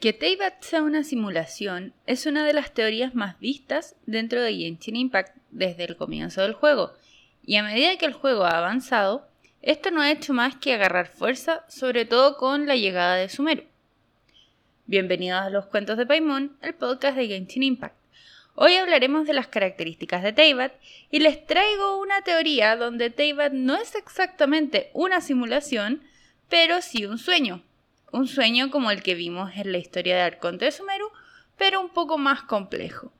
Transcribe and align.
Que 0.00 0.12
Teyvat 0.12 0.62
sea 0.62 0.82
una 0.82 1.04
simulación 1.04 1.94
es 2.06 2.26
una 2.26 2.44
de 2.44 2.52
las 2.52 2.74
teorías 2.74 3.14
más 3.14 3.38
vistas 3.40 3.96
dentro 4.04 4.42
de 4.42 4.54
Genshin 4.54 4.94
Impact 4.94 5.34
desde 5.52 5.84
el 5.84 5.96
comienzo 5.96 6.42
del 6.42 6.52
juego, 6.52 6.92
y 7.46 7.56
a 7.56 7.62
medida 7.62 7.96
que 7.96 8.04
el 8.04 8.12
juego 8.12 8.44
ha 8.44 8.58
avanzado, 8.58 9.26
esto 9.62 9.90
no 9.90 10.02
ha 10.02 10.10
hecho 10.10 10.34
más 10.34 10.54
que 10.56 10.74
agarrar 10.74 11.08
fuerza, 11.08 11.64
sobre 11.68 12.04
todo 12.04 12.36
con 12.36 12.66
la 12.66 12.76
llegada 12.76 13.14
de 13.14 13.30
Sumeru. 13.30 13.62
Bienvenidos 14.84 15.40
a 15.40 15.48
los 15.48 15.64
cuentos 15.64 15.96
de 15.96 16.04
Paimon, 16.04 16.58
el 16.60 16.74
podcast 16.74 17.16
de 17.16 17.28
Genshin 17.28 17.62
Impact. 17.62 17.96
Hoy 18.54 18.74
hablaremos 18.74 19.26
de 19.26 19.32
las 19.32 19.46
características 19.46 20.22
de 20.22 20.34
Teyvat 20.34 20.74
y 21.10 21.20
les 21.20 21.46
traigo 21.46 22.02
una 22.02 22.20
teoría 22.20 22.76
donde 22.76 23.08
Teyvat 23.08 23.52
no 23.54 23.76
es 23.76 23.94
exactamente 23.94 24.90
una 24.92 25.22
simulación, 25.22 26.02
pero 26.50 26.82
sí 26.82 27.06
un 27.06 27.16
sueño, 27.16 27.62
un 28.16 28.28
sueño 28.28 28.70
como 28.70 28.90
el 28.90 29.02
que 29.02 29.14
vimos 29.14 29.52
en 29.56 29.72
la 29.72 29.78
historia 29.78 30.16
de 30.16 30.22
Arconte 30.22 30.64
de 30.64 30.72
Sumeru, 30.72 31.10
pero 31.56 31.80
un 31.80 31.90
poco 31.90 32.18
más 32.18 32.42
complejo. 32.42 33.12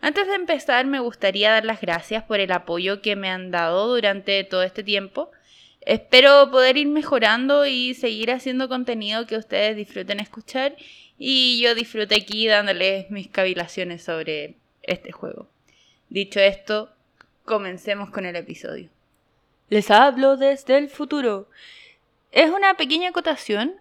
Antes 0.00 0.26
de 0.26 0.34
empezar, 0.34 0.86
me 0.86 1.00
gustaría 1.00 1.50
dar 1.50 1.64
las 1.64 1.80
gracias 1.80 2.24
por 2.24 2.40
el 2.40 2.52
apoyo 2.52 3.02
que 3.02 3.16
me 3.16 3.28
han 3.28 3.50
dado 3.50 3.88
durante 3.88 4.42
todo 4.44 4.62
este 4.62 4.82
tiempo. 4.82 5.30
Espero 5.80 6.50
poder 6.50 6.76
ir 6.76 6.88
mejorando 6.88 7.66
y 7.66 7.94
seguir 7.94 8.30
haciendo 8.30 8.68
contenido 8.68 9.26
que 9.26 9.36
ustedes 9.36 9.76
disfruten 9.76 10.20
escuchar 10.20 10.76
y 11.18 11.60
yo 11.62 11.74
disfrute 11.74 12.14
aquí 12.14 12.46
dándoles 12.46 13.10
mis 13.10 13.28
cavilaciones 13.28 14.02
sobre 14.02 14.56
este 14.82 15.12
juego. 15.12 15.48
Dicho 16.08 16.40
esto, 16.40 16.90
comencemos 17.44 18.10
con 18.10 18.24
el 18.24 18.36
episodio. 18.36 18.88
Les 19.68 19.90
hablo 19.90 20.36
desde 20.36 20.78
el 20.78 20.88
futuro. 20.88 21.50
Es 22.32 22.50
una 22.50 22.74
pequeña 22.74 23.10
acotación 23.10 23.80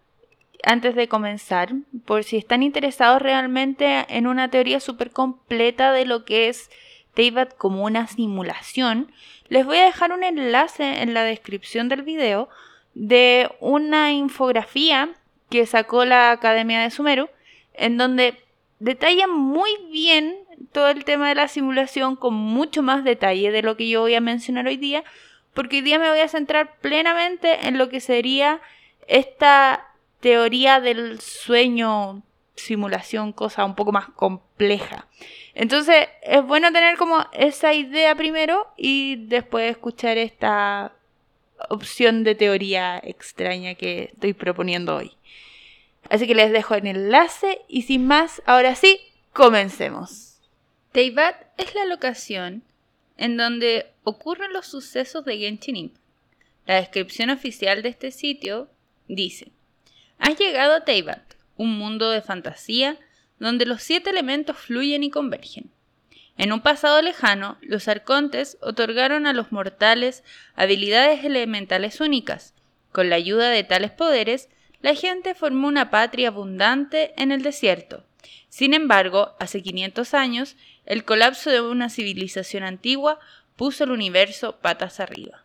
antes 0.67 0.95
de 0.95 1.07
comenzar, 1.07 1.73
por 2.05 2.26
si 2.26 2.35
están 2.35 2.62
interesados 2.62 3.21
realmente 3.21 4.05
en 4.09 4.27
una 4.27 4.49
teoría 4.49 4.81
súper 4.81 5.12
completa 5.12 5.94
de 5.94 6.05
lo 6.05 6.25
que 6.25 6.50
es 6.50 6.69
Teyvat 7.14 7.55
como 7.55 7.86
una 7.86 8.05
simulación, 8.08 9.11
les 9.47 9.66
voy 9.66 9.77
a 9.77 9.86
dejar 9.86 10.11
un 10.11 10.23
enlace 10.23 11.02
en 11.02 11.14
la 11.14 11.23
descripción 11.23 11.88
del 11.88 12.02
video 12.02 12.50
de 12.94 13.50
una 13.61 14.11
infografía 14.11 15.09
que 15.50 15.66
sacó 15.66 16.03
la 16.03 16.31
Academia 16.31 16.81
de 16.81 16.92
Sumeru, 16.92 17.30
en 17.73 17.97
donde 17.97 18.36
detalla 18.80 19.27
muy 19.27 19.70
bien 19.89 20.36
todo 20.73 20.89
el 20.89 21.05
tema 21.05 21.30
de 21.30 21.36
la 21.36 21.47
simulación 21.47 22.17
con 22.17 22.33
mucho 22.33 22.83
más 22.83 23.05
detalle 23.05 23.52
de 23.52 23.64
lo 23.64 23.77
que 23.77 23.88
yo 23.88 24.02
voy 24.02 24.16
a 24.16 24.22
mencionar 24.22 24.67
hoy 24.67 24.77
día, 24.77 25.05
porque 25.53 25.77
hoy 25.77 25.81
día 25.81 25.97
me 25.97 26.09
voy 26.09 26.20
a 26.20 26.27
centrar 26.27 26.75
plenamente 26.81 27.67
en 27.67 27.77
lo 27.77 27.88
que 27.88 28.02
sería 28.02 28.59
esta 29.08 29.86
teoría 30.20 30.80
del 30.80 31.20
sueño, 31.22 32.23
simulación, 32.56 33.34
cosa 33.34 33.66
un 33.66 33.76
poco 33.76 33.92
más 33.92 34.10
compleja. 34.10 35.08
Entonces 35.54 36.08
es 36.22 36.44
bueno 36.44 36.72
tener 36.72 36.98
como 36.98 37.26
esa 37.34 37.73
idea 37.73 38.16
primero 38.16 38.68
y 38.78 39.28
después 39.28 39.72
escuchar 39.72 40.18
esta 40.18 40.94
opción 41.70 42.23
de 42.23 42.36
teoría 42.36 43.00
extraña 43.04 43.76
que 43.76 44.12
estoy 44.14 44.34
proponiendo 44.34 44.95
hoy. 44.95 45.14
Así 46.10 46.28
que 46.28 46.36
les 46.36 46.52
dejo 46.52 46.76
el 46.76 46.88
enlace 46.88 47.62
y 47.68 47.82
sin 47.82 48.06
más, 48.06 48.42
ahora 48.45 48.76
sí, 48.76 49.00
comencemos. 49.34 50.40
Teyvat 50.92 51.36
es 51.58 51.76
la 51.76 51.86
locación 51.86 52.64
en 53.18 53.36
donde 53.36 53.88
ocurren 54.04 54.54
los 54.54 54.68
sucesos 54.68 55.26
de 55.26 55.38
Genshin 55.38 55.76
Impact. 55.76 56.04
La 56.66 56.76
descripción 56.76 57.30
oficial 57.30 57.82
de 57.82 57.90
este 57.90 58.12
sitio 58.12 58.70
dice: 59.08 59.52
Has 60.20 60.38
llegado 60.38 60.73
a 60.73 60.86
Teyvat, 60.86 61.36
un 61.56 61.78
mundo 61.78 62.10
de 62.10 62.22
fantasía 62.22 62.98
donde 63.40 63.66
los 63.66 63.84
siete 63.84 64.10
elementos 64.10 64.58
fluyen 64.58 65.04
y 65.04 65.10
convergen. 65.10 65.72
En 66.38 66.52
un 66.52 66.62
pasado 66.62 67.02
lejano, 67.02 67.58
los 67.62 67.88
arcontes 67.88 68.58
otorgaron 68.62 69.26
a 69.26 69.34
los 69.34 69.52
mortales 69.52 70.23
habilidades 70.56 71.26
elementales 71.26 72.00
únicas. 72.00 72.54
Con 72.92 73.10
la 73.10 73.16
ayuda 73.16 73.50
de 73.50 73.64
tales 73.64 73.92
poderes, 73.92 74.50
la 74.82 74.94
gente 74.94 75.33
formó 75.33 75.67
una 75.67 75.89
patria 75.89 76.27
abundante 76.27 77.14
en 77.22 77.32
el 77.32 77.42
desierto. 77.42 78.04
Sin 78.50 78.73
embargo, 78.73 79.36
hace 79.39 79.64
500 79.64 80.14
años, 80.14 80.56
el 80.86 81.04
colapso 81.04 81.50
de 81.50 81.61
una 81.61 81.89
civilización 81.89 82.64
antigua 82.64 83.20
puso 83.56 83.83
el 83.83 83.92
universo 83.92 84.58
patas 84.60 85.00
arriba. 85.00 85.44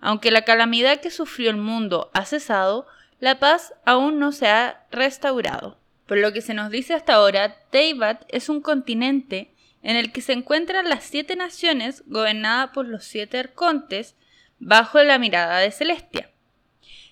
Aunque 0.00 0.30
la 0.30 0.42
calamidad 0.42 1.00
que 1.00 1.10
sufrió 1.10 1.50
el 1.50 1.56
mundo 1.56 2.10
ha 2.12 2.24
cesado, 2.24 2.86
la 3.20 3.38
paz 3.38 3.74
aún 3.84 4.18
no 4.18 4.32
se 4.32 4.46
ha 4.48 4.86
restaurado. 4.90 5.78
Por 6.06 6.18
lo 6.18 6.32
que 6.32 6.40
se 6.40 6.54
nos 6.54 6.70
dice 6.70 6.94
hasta 6.94 7.14
ahora, 7.14 7.56
Teyvat 7.70 8.24
es 8.28 8.48
un 8.48 8.60
continente 8.60 9.50
en 9.82 9.96
el 9.96 10.12
que 10.12 10.20
se 10.20 10.32
encuentran 10.32 10.88
las 10.88 11.04
siete 11.04 11.36
naciones 11.36 12.02
gobernadas 12.06 12.70
por 12.70 12.86
los 12.86 13.04
siete 13.04 13.38
arcontes 13.38 14.14
bajo 14.58 15.02
la 15.02 15.18
mirada 15.18 15.58
de 15.58 15.70
Celestia. 15.70 16.30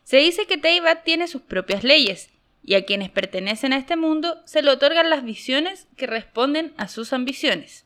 Se 0.02 0.18
dice 0.18 0.46
que 0.46 0.58
Teyvat 0.58 1.04
tiene 1.04 1.28
sus 1.28 1.42
propias 1.42 1.84
leyes 1.84 2.30
y 2.62 2.74
a 2.74 2.84
quienes 2.84 3.10
pertenecen 3.10 3.72
a 3.72 3.78
este 3.78 3.96
mundo 3.96 4.42
se 4.44 4.62
le 4.62 4.70
otorgan 4.70 5.10
las 5.10 5.24
visiones 5.24 5.86
que 5.96 6.06
responden 6.06 6.74
a 6.76 6.88
sus 6.88 7.12
ambiciones. 7.12 7.84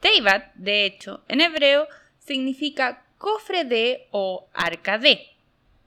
Teyvat, 0.00 0.54
de 0.54 0.84
hecho, 0.84 1.24
en 1.28 1.40
hebreo 1.40 1.86
significa 2.18 3.04
cofre 3.18 3.64
de 3.64 4.08
o 4.10 4.48
arca 4.52 4.98
de. 4.98 5.31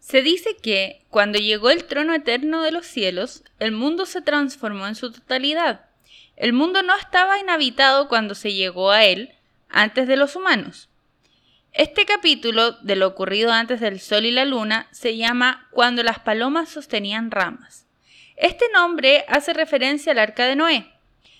Se 0.05 0.21
dice 0.21 0.55
que, 0.55 1.01
cuando 1.09 1.39
llegó 1.39 1.71
el 1.71 1.85
trono 1.85 2.13
eterno 2.13 2.61
de 2.61 2.71
los 2.71 2.85
cielos, 2.85 3.43
el 3.57 3.71
mundo 3.71 4.05
se 4.05 4.21
transformó 4.21 4.85
en 4.85 4.93
su 4.93 5.11
totalidad. 5.11 5.85
El 6.35 6.53
mundo 6.53 6.83
no 6.83 6.95
estaba 6.95 7.39
inhabitado 7.39 8.07
cuando 8.07 8.35
se 8.35 8.53
llegó 8.53 8.91
a 8.91 9.03
él, 9.03 9.33
antes 9.67 10.07
de 10.07 10.15
los 10.15 10.35
humanos. 10.35 10.89
Este 11.73 12.05
capítulo 12.05 12.73
de 12.83 12.95
lo 12.95 13.07
ocurrido 13.07 13.51
antes 13.51 13.79
del 13.79 13.99
sol 13.99 14.27
y 14.27 14.31
la 14.31 14.45
luna 14.45 14.87
se 14.91 15.17
llama 15.17 15.67
Cuando 15.71 16.03
las 16.03 16.19
palomas 16.19 16.69
sostenían 16.69 17.31
ramas. 17.31 17.87
Este 18.35 18.65
nombre 18.71 19.25
hace 19.27 19.53
referencia 19.53 20.11
al 20.11 20.19
arca 20.19 20.45
de 20.45 20.55
Noé. 20.55 20.87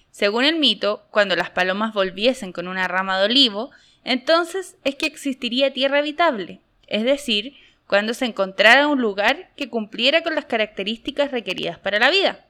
Según 0.09 0.43
el 0.43 0.55
mito, 0.55 1.05
cuando 1.11 1.35
las 1.35 1.51
palomas 1.51 1.93
volviesen 1.93 2.51
con 2.51 2.67
una 2.67 2.87
rama 2.87 3.19
de 3.19 3.25
olivo, 3.25 3.69
entonces 4.03 4.75
es 4.83 4.95
que 4.95 5.05
existiría 5.05 5.71
tierra 5.71 5.99
habitable, 5.99 6.61
es 6.87 7.03
decir, 7.03 7.55
cuando 7.87 8.13
se 8.13 8.25
encontrara 8.25 8.87
un 8.87 9.01
lugar 9.01 9.51
que 9.55 9.69
cumpliera 9.69 10.23
con 10.23 10.35
las 10.35 10.45
características 10.45 11.31
requeridas 11.31 11.77
para 11.77 11.99
la 11.99 12.09
vida, 12.09 12.45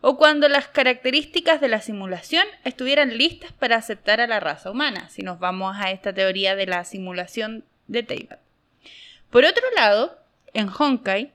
o 0.00 0.18
cuando 0.18 0.48
las 0.48 0.68
características 0.68 1.60
de 1.60 1.68
la 1.68 1.80
simulación 1.80 2.44
estuvieran 2.64 3.16
listas 3.16 3.52
para 3.52 3.76
aceptar 3.76 4.20
a 4.20 4.26
la 4.26 4.40
raza 4.40 4.70
humana, 4.70 5.08
si 5.08 5.22
nos 5.22 5.38
vamos 5.38 5.76
a 5.78 5.90
esta 5.90 6.12
teoría 6.12 6.54
de 6.56 6.66
la 6.66 6.84
simulación 6.84 7.64
de 7.86 8.02
Teyvat. 8.02 8.40
Por 9.30 9.44
otro 9.44 9.64
lado, 9.74 10.18
en 10.52 10.68
Honkai, 10.68 11.32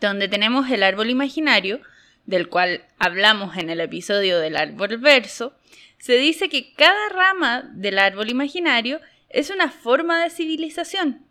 donde 0.00 0.28
tenemos 0.28 0.68
el 0.70 0.82
árbol 0.82 1.10
imaginario, 1.10 1.80
del 2.26 2.48
cual 2.48 2.84
hablamos 2.98 3.56
en 3.56 3.70
el 3.70 3.80
episodio 3.80 4.38
del 4.40 4.56
árbol 4.56 4.98
verso, 4.98 5.54
se 5.98 6.16
dice 6.16 6.48
que 6.48 6.72
cada 6.74 7.08
rama 7.08 7.70
del 7.72 7.98
árbol 7.98 8.28
imaginario 8.28 9.00
es 9.28 9.50
una 9.50 9.70
forma 9.70 10.22
de 10.22 10.30
civilización, 10.30 11.27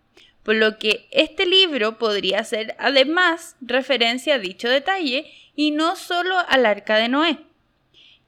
por 0.47 0.55
lo 0.55 0.79
que 0.79 1.09
este 1.11 1.45
libro 1.45 1.97
podría 1.97 2.41
ser 2.45 2.77
además 2.79 3.57
referencia 3.59 4.35
a 4.35 4.39
dicho 4.39 4.69
detalle 4.69 5.29
y 5.57 5.71
no 5.71 5.97
solo 5.97 6.37
al 6.47 6.65
arca 6.65 6.95
de 6.95 7.09
Noé. 7.09 7.39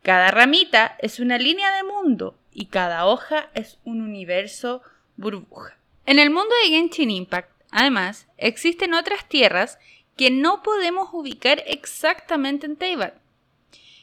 Cada 0.04 0.30
ramita 0.30 0.98
es 1.00 1.22
una 1.22 1.38
línea 1.38 1.74
de 1.78 1.84
mundo 1.84 2.38
y 2.54 2.66
cada 2.66 3.06
hoja 3.06 3.50
es 3.54 3.78
un 3.86 4.02
universo 4.02 4.82
burbuja. 5.16 5.78
En 6.06 6.20
el 6.20 6.30
mundo 6.30 6.54
de 6.62 6.72
Genshin 6.72 7.10
Impact, 7.10 7.52
además, 7.72 8.28
existen 8.36 8.96
otras 8.96 9.30
tierras 9.30 9.80
que 10.18 10.30
no 10.30 10.62
podemos 10.62 11.08
ubicar 11.14 11.64
exactamente 11.68 12.66
en 12.66 12.76
Teyvat. 12.76 13.14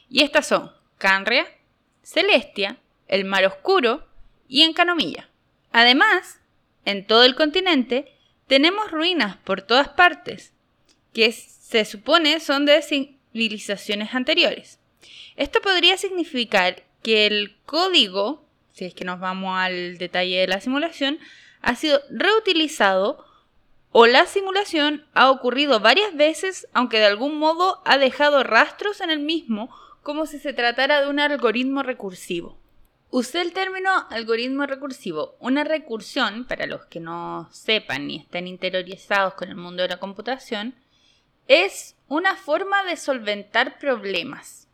Y 0.09 0.23
estas 0.23 0.47
son 0.47 0.71
Canria, 0.97 1.45
Celestia, 2.01 2.77
el 3.07 3.25
Mar 3.25 3.45
Oscuro 3.45 4.07
y 4.47 4.63
Encanomilla. 4.63 5.29
Además, 5.71 6.39
en 6.87 7.05
todo 7.05 7.23
el 7.23 7.35
continente 7.35 8.13
tenemos 8.47 8.91
ruinas 8.91 9.35
por 9.35 9.61
todas 9.61 9.89
partes, 9.89 10.53
que 11.13 11.33
se 11.33 11.83
supone 11.83 12.39
son 12.39 12.65
de 12.65 12.81
civilizaciones 12.81 14.15
anteriores. 14.15 14.79
Esto 15.35 15.59
podría 15.61 15.97
significar 15.97 16.83
que 17.03 17.27
el 17.27 17.57
código, 17.65 18.45
si 18.73 18.85
es 18.85 18.93
que 18.93 19.03
nos 19.03 19.19
vamos 19.19 19.57
al 19.57 19.97
detalle 19.97 20.39
de 20.39 20.47
la 20.47 20.61
simulación, 20.61 21.19
ha 21.61 21.75
sido 21.75 21.99
reutilizado 22.09 23.25
o 23.91 24.07
la 24.07 24.25
simulación 24.25 25.05
ha 25.13 25.29
ocurrido 25.29 25.81
varias 25.81 26.15
veces, 26.15 26.69
aunque 26.71 26.99
de 26.99 27.07
algún 27.07 27.37
modo 27.37 27.81
ha 27.83 27.97
dejado 27.97 28.43
rastros 28.43 29.01
en 29.01 29.11
el 29.11 29.19
mismo, 29.19 29.69
como 30.03 30.25
si 30.25 30.39
se 30.39 30.53
tratara 30.53 31.01
de 31.01 31.09
un 31.09 31.19
algoritmo 31.19 31.83
recursivo. 31.83 32.57
Usé 33.09 33.41
el 33.41 33.53
término 33.53 33.89
algoritmo 34.09 34.65
recursivo. 34.65 35.37
Una 35.39 35.63
recursión, 35.63 36.45
para 36.45 36.65
los 36.65 36.85
que 36.85 36.99
no 36.99 37.47
sepan 37.51 38.07
ni 38.07 38.17
estén 38.17 38.47
interiorizados 38.47 39.35
con 39.35 39.49
el 39.49 39.55
mundo 39.55 39.83
de 39.83 39.89
la 39.89 39.99
computación, 39.99 40.75
es 41.47 41.95
una 42.09 42.35
forma 42.35 42.83
de 42.83 42.97
solventar 42.97 43.79
problemas. 43.79 44.67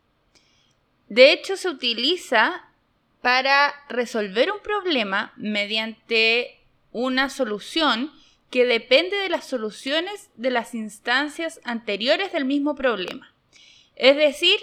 De 1.10 1.32
hecho, 1.32 1.58
se 1.58 1.70
utiliza 1.70 2.70
para 3.22 3.74
resolver 3.88 4.52
un 4.52 4.60
problema 4.62 5.32
mediante 5.38 6.60
una 6.92 7.30
solución 7.30 8.12
que 8.50 8.66
depende 8.66 9.18
de 9.18 9.30
las 9.30 9.46
soluciones 9.46 10.30
de 10.36 10.50
las 10.50 10.74
instancias 10.74 11.60
anteriores 11.64 12.34
del 12.34 12.46
mismo 12.46 12.76
problema. 12.76 13.34
Es 13.96 14.16
decir, 14.18 14.60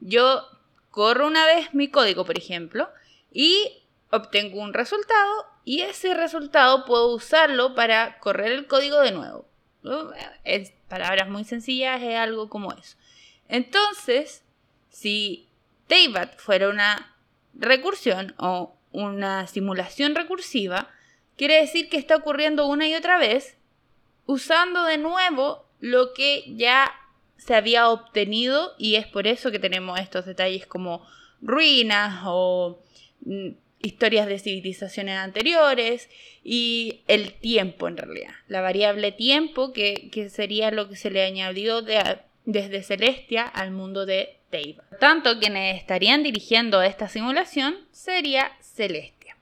yo 0.00 0.42
corro 0.90 1.26
una 1.26 1.46
vez 1.46 1.74
mi 1.74 1.88
código, 1.88 2.24
por 2.24 2.38
ejemplo, 2.38 2.88
y 3.32 3.82
obtengo 4.10 4.60
un 4.60 4.74
resultado 4.74 5.46
y 5.64 5.82
ese 5.82 6.14
resultado 6.14 6.84
puedo 6.84 7.14
usarlo 7.14 7.74
para 7.74 8.18
correr 8.20 8.52
el 8.52 8.66
código 8.66 9.00
de 9.00 9.12
nuevo. 9.12 9.46
En 10.44 10.68
palabras 10.88 11.28
muy 11.28 11.44
sencillas 11.44 12.02
es 12.02 12.16
algo 12.16 12.48
como 12.48 12.72
eso. 12.72 12.96
Entonces, 13.48 14.42
si 14.88 15.48
Teyvat 15.86 16.38
fuera 16.38 16.68
una 16.68 17.14
recursión 17.54 18.34
o 18.38 18.74
una 18.92 19.46
simulación 19.46 20.14
recursiva, 20.14 20.90
quiere 21.36 21.60
decir 21.60 21.88
que 21.88 21.98
está 21.98 22.16
ocurriendo 22.16 22.66
una 22.66 22.88
y 22.88 22.94
otra 22.94 23.18
vez 23.18 23.56
usando 24.26 24.84
de 24.84 24.98
nuevo 24.98 25.66
lo 25.80 26.12
que 26.12 26.44
ya 26.56 26.92
se 27.36 27.54
había 27.54 27.88
obtenido 27.88 28.74
y 28.78 28.96
es 28.96 29.06
por 29.06 29.26
eso 29.26 29.50
que 29.50 29.58
tenemos 29.58 29.98
estos 30.00 30.26
detalles 30.26 30.66
como 30.66 31.06
ruinas 31.40 32.22
o 32.26 32.82
historias 33.80 34.26
de 34.26 34.38
civilizaciones 34.38 35.16
anteriores 35.18 36.08
y 36.42 37.02
el 37.06 37.32
tiempo 37.34 37.88
en 37.88 37.96
realidad, 37.96 38.34
la 38.48 38.60
variable 38.60 39.12
tiempo 39.12 39.72
que, 39.72 40.10
sería 40.30 40.70
lo 40.70 40.88
que 40.88 40.96
se 40.96 41.10
le 41.10 41.22
añadió 41.22 41.82
desde 41.82 42.82
Celestia 42.82 43.44
al 43.44 43.70
mundo 43.70 44.06
de 44.06 44.36
Teiva. 44.50 44.84
Tanto 44.98 45.38
quienes 45.38 45.76
estarían 45.76 46.22
dirigiendo 46.22 46.82
esta 46.82 47.08
simulación 47.08 47.76
sería 47.92 48.52
Celestia. 48.60 49.36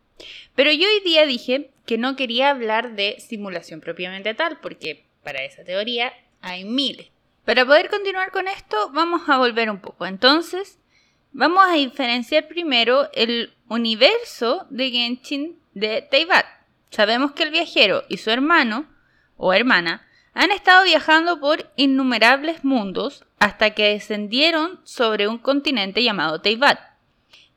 Pero 0.55 0.73
yo 0.73 0.89
hoy 0.89 1.01
día 1.05 1.27
dije 1.27 1.71
que 1.85 1.99
no 1.99 2.17
quería 2.17 2.51
hablar 2.51 2.97
de 2.97 3.17
simulación 3.21 3.81
propiamente 3.81 4.35
tal, 4.35 4.59
porque 4.61 5.05
para 5.23 5.45
esa 5.45 5.65
teoría 5.65 6.13
hay 6.41 6.65
miles. 6.65 7.09
Para 7.45 7.65
poder 7.65 7.89
continuar 7.89 8.33
con 8.33 8.49
esto, 8.49 8.91
vamos 8.93 9.29
a 9.29 9.39
volver 9.39 9.71
un 9.71 9.81
poco. 9.81 10.07
Entonces, 10.07 10.79
vamos 11.33 11.65
a 11.67 11.75
diferenciar 11.75 12.49
primero 12.49 13.09
el 13.13 13.53
universo 13.69 14.67
de 14.71 14.91
Genshin 14.91 15.59
de 15.75 16.03
Teyvat. 16.03 16.47
Sabemos 16.91 17.33
que 17.33 17.43
el 17.43 17.51
viajero 17.51 18.05
y 18.09 18.17
su 18.19 18.31
hermano 18.31 18.87
o 19.37 19.53
hermana 19.53 20.07
han 20.35 20.51
estado 20.51 20.85
viajando 20.85 21.41
por 21.41 21.71
innumerables 21.77 22.65
mundos 22.65 23.25
hasta 23.39 23.71
que 23.71 23.91
descendieron 23.91 24.81
sobre 24.85 25.29
un 25.29 25.39
continente 25.39 26.03
llamado 26.03 26.41
Teyvat. 26.41 26.79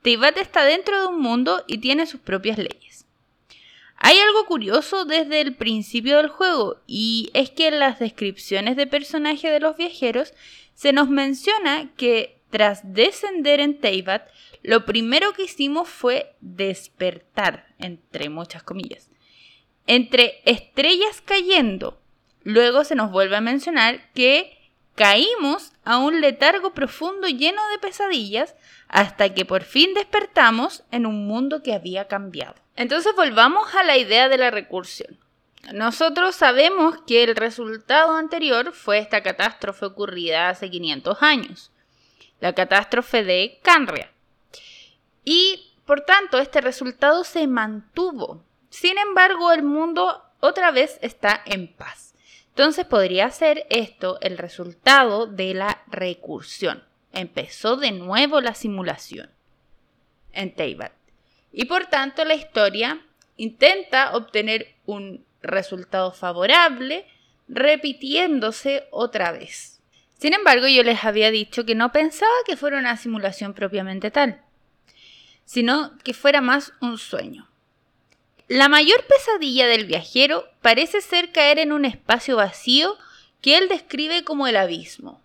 Teyvat 0.02 0.38
está 0.38 0.64
dentro 0.64 1.00
de 1.00 1.08
un 1.08 1.22
mundo 1.22 1.64
y 1.68 1.80
tiene 1.80 2.06
sus 2.06 2.22
propias 2.22 2.58
leyes. 2.58 3.06
Hay 3.98 4.18
algo 4.18 4.46
curioso 4.46 5.04
desde 5.04 5.42
el 5.42 5.56
principio 5.56 6.18
del 6.18 6.30
juego 6.30 6.82
y 6.88 7.30
es 7.34 7.50
que 7.50 7.68
en 7.68 7.80
las 7.80 8.00
descripciones 8.00 8.78
de 8.78 8.88
personajes 8.88 9.52
de 9.52 9.60
los 9.60 9.76
viajeros 9.76 10.34
se 10.74 10.94
nos 10.94 11.10
menciona 11.10 11.90
que 11.98 12.39
tras 12.50 12.94
descender 12.94 13.60
en 13.60 13.80
Teyvat, 13.80 14.28
lo 14.64 14.86
primero 14.86 15.34
que 15.34 15.44
hicimos 15.44 15.88
fue 15.88 16.36
despertar, 16.42 17.68
entre 17.78 18.30
muchas 18.30 18.64
comillas. 18.64 19.10
Entre 19.88 20.42
estrellas 20.46 21.22
cayendo, 21.24 22.00
luego 22.44 22.84
se 22.84 22.96
nos 22.96 23.12
vuelve 23.12 23.36
a 23.38 23.42
mencionar 23.42 24.12
que 24.14 24.58
caímos 24.96 25.72
a 25.86 25.98
un 25.98 26.20
letargo 26.20 26.74
profundo 26.74 27.28
lleno 27.28 27.62
de 27.70 27.80
pesadillas 27.80 28.56
hasta 28.90 29.34
que 29.34 29.46
por 29.46 29.64
fin 29.64 29.94
despertamos 29.94 30.84
en 30.92 31.06
un 31.06 31.26
mundo 31.26 31.64
que 31.64 31.74
había 31.74 32.08
cambiado. 32.08 32.56
Entonces 32.76 33.14
volvamos 33.16 33.74
a 33.76 33.84
la 33.84 33.98
idea 33.98 34.28
de 34.28 34.38
la 34.38 34.52
recursión. 34.52 35.18
Nosotros 35.74 36.36
sabemos 36.36 36.98
que 37.08 37.24
el 37.24 37.36
resultado 37.36 38.14
anterior 38.14 38.74
fue 38.74 38.98
esta 38.98 39.24
catástrofe 39.24 39.86
ocurrida 39.86 40.50
hace 40.50 40.70
500 40.70 41.22
años, 41.22 41.72
la 42.40 42.54
catástrofe 42.54 43.24
de 43.24 43.60
Canria. 43.64 44.12
Y 45.24 45.74
por 45.86 46.02
tanto, 46.02 46.38
este 46.38 46.62
resultado 46.62 47.24
se 47.24 47.48
mantuvo. 47.48 48.44
Sin 48.70 48.98
embargo, 48.98 49.52
el 49.52 49.64
mundo 49.64 50.24
otra 50.40 50.72
vez 50.72 51.00
está 51.02 51.42
en 51.46 51.68
paz. 51.68 52.14
Entonces 52.50 52.86
podría 52.86 53.32
ser 53.32 53.66
esto 53.70 54.18
el 54.22 54.38
resultado 54.38 55.26
de 55.26 55.54
la 55.54 55.82
recursión. 55.88 56.84
Empezó 57.14 57.78
de 57.78 57.92
nuevo 57.92 58.42
la 58.42 58.54
simulación 58.54 59.32
en 60.34 60.54
Teyvat. 60.54 60.92
Y 61.52 61.66
por 61.66 61.88
tanto 61.88 62.26
la 62.26 62.36
historia 62.36 63.02
intenta 63.38 64.16
obtener 64.16 64.76
un 64.86 65.26
resultado 65.42 66.12
favorable 66.12 67.08
repitiéndose 67.48 68.88
otra 68.92 69.32
vez. 69.32 69.79
Sin 70.20 70.34
embargo, 70.34 70.68
yo 70.68 70.84
les 70.84 71.04
había 71.04 71.32
dicho 71.32 71.66
que 71.66 71.74
no 71.74 71.92
pensaba 71.92 72.32
que 72.46 72.58
fuera 72.58 72.78
una 72.78 72.98
simulación 72.98 73.54
propiamente 73.56 74.12
tal 74.12 74.44
sino 75.50 75.98
que 76.04 76.14
fuera 76.14 76.42
más 76.42 76.74
un 76.80 77.00
sueño. 77.00 77.50
La 78.48 78.70
mayor 78.70 79.04
pesadilla 79.06 79.66
del 79.66 79.88
viajero 79.88 80.46
parece 80.62 81.02
ser 81.02 81.32
caer 81.32 81.58
en 81.58 81.72
un 81.72 81.86
espacio 81.86 82.36
vacío 82.36 82.96
que 83.42 83.58
él 83.58 83.68
describe 83.68 84.24
como 84.24 84.46
el 84.46 84.56
abismo. 84.56 85.20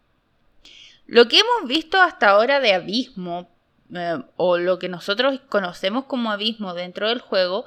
Lo 1.06 1.28
que 1.28 1.40
hemos 1.40 1.68
visto 1.68 2.00
hasta 2.00 2.30
ahora 2.30 2.58
de 2.60 2.72
abismo, 2.72 3.50
eh, 3.94 4.16
o 4.36 4.56
lo 4.56 4.78
que 4.78 4.88
nosotros 4.88 5.38
conocemos 5.50 6.06
como 6.06 6.30
abismo 6.30 6.72
dentro 6.72 7.10
del 7.10 7.20
juego, 7.20 7.66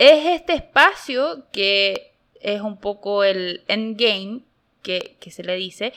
es 0.00 0.26
este 0.26 0.54
espacio 0.54 1.46
que 1.52 2.14
es 2.40 2.62
un 2.62 2.80
poco 2.80 3.22
el 3.22 3.62
endgame, 3.68 4.40
que, 4.82 5.16
que 5.20 5.30
se 5.30 5.44
le 5.44 5.54
dice, 5.54 5.92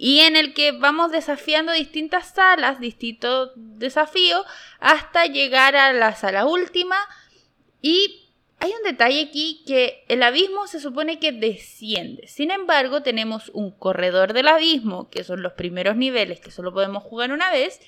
y 0.00 0.20
en 0.20 0.36
el 0.36 0.54
que 0.54 0.70
vamos 0.70 1.10
desafiando 1.10 1.72
distintas 1.72 2.32
salas, 2.32 2.78
distintos 2.78 3.50
desafíos, 3.56 4.46
hasta 4.78 5.26
llegar 5.26 5.74
a 5.74 5.92
la 5.92 6.14
sala 6.14 6.46
última. 6.46 6.96
Y 7.82 8.30
hay 8.60 8.70
un 8.70 8.84
detalle 8.84 9.22
aquí 9.22 9.64
que 9.66 10.04
el 10.06 10.22
abismo 10.22 10.68
se 10.68 10.78
supone 10.78 11.18
que 11.18 11.32
desciende. 11.32 12.28
Sin 12.28 12.52
embargo, 12.52 13.02
tenemos 13.02 13.50
un 13.52 13.72
corredor 13.72 14.34
del 14.34 14.46
abismo, 14.46 15.10
que 15.10 15.24
son 15.24 15.42
los 15.42 15.54
primeros 15.54 15.96
niveles 15.96 16.38
que 16.38 16.52
solo 16.52 16.72
podemos 16.72 17.02
jugar 17.02 17.32
una 17.32 17.50
vez. 17.50 17.80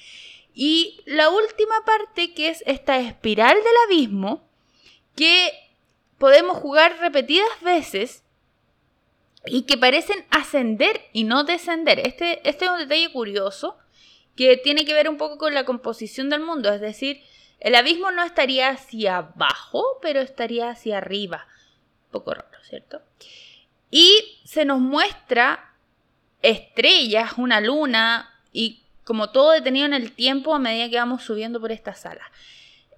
Y 0.52 1.00
la 1.06 1.30
última 1.30 1.84
parte, 1.86 2.34
que 2.34 2.48
es 2.48 2.64
esta 2.66 2.98
espiral 2.98 3.56
del 3.56 3.96
abismo, 3.96 4.48
que 5.14 5.52
podemos 6.18 6.58
jugar 6.58 6.98
repetidas 6.98 7.48
veces 7.62 8.24
y 9.46 9.62
que 9.62 9.76
parecen 9.76 10.24
ascender 10.30 11.00
y 11.12 11.24
no 11.24 11.44
descender. 11.44 11.98
Este, 12.00 12.46
este 12.48 12.66
es 12.66 12.70
un 12.70 12.78
detalle 12.78 13.10
curioso 13.12 13.78
que 14.36 14.56
tiene 14.56 14.84
que 14.84 14.94
ver 14.94 15.08
un 15.08 15.16
poco 15.16 15.38
con 15.38 15.54
la 15.54 15.64
composición 15.64 16.30
del 16.30 16.40
mundo, 16.40 16.72
es 16.72 16.80
decir, 16.80 17.22
el 17.60 17.74
abismo 17.74 18.10
no 18.10 18.22
estaría 18.22 18.70
hacia 18.70 19.18
abajo, 19.18 19.98
pero 20.00 20.20
estaría 20.20 20.70
hacia 20.70 20.98
arriba. 20.98 21.46
Un 22.06 22.12
poco 22.12 22.34
raro, 22.34 22.48
¿cierto? 22.62 23.02
Y 23.90 24.38
se 24.44 24.64
nos 24.64 24.80
muestra 24.80 25.74
estrellas, 26.42 27.32
una 27.36 27.60
luna 27.60 28.30
y 28.52 28.82
como 29.04 29.30
todo 29.30 29.50
detenido 29.50 29.86
en 29.86 29.94
el 29.94 30.12
tiempo 30.12 30.54
a 30.54 30.58
medida 30.58 30.88
que 30.88 30.96
vamos 30.96 31.22
subiendo 31.22 31.60
por 31.60 31.72
esta 31.72 31.94
sala. 31.94 32.22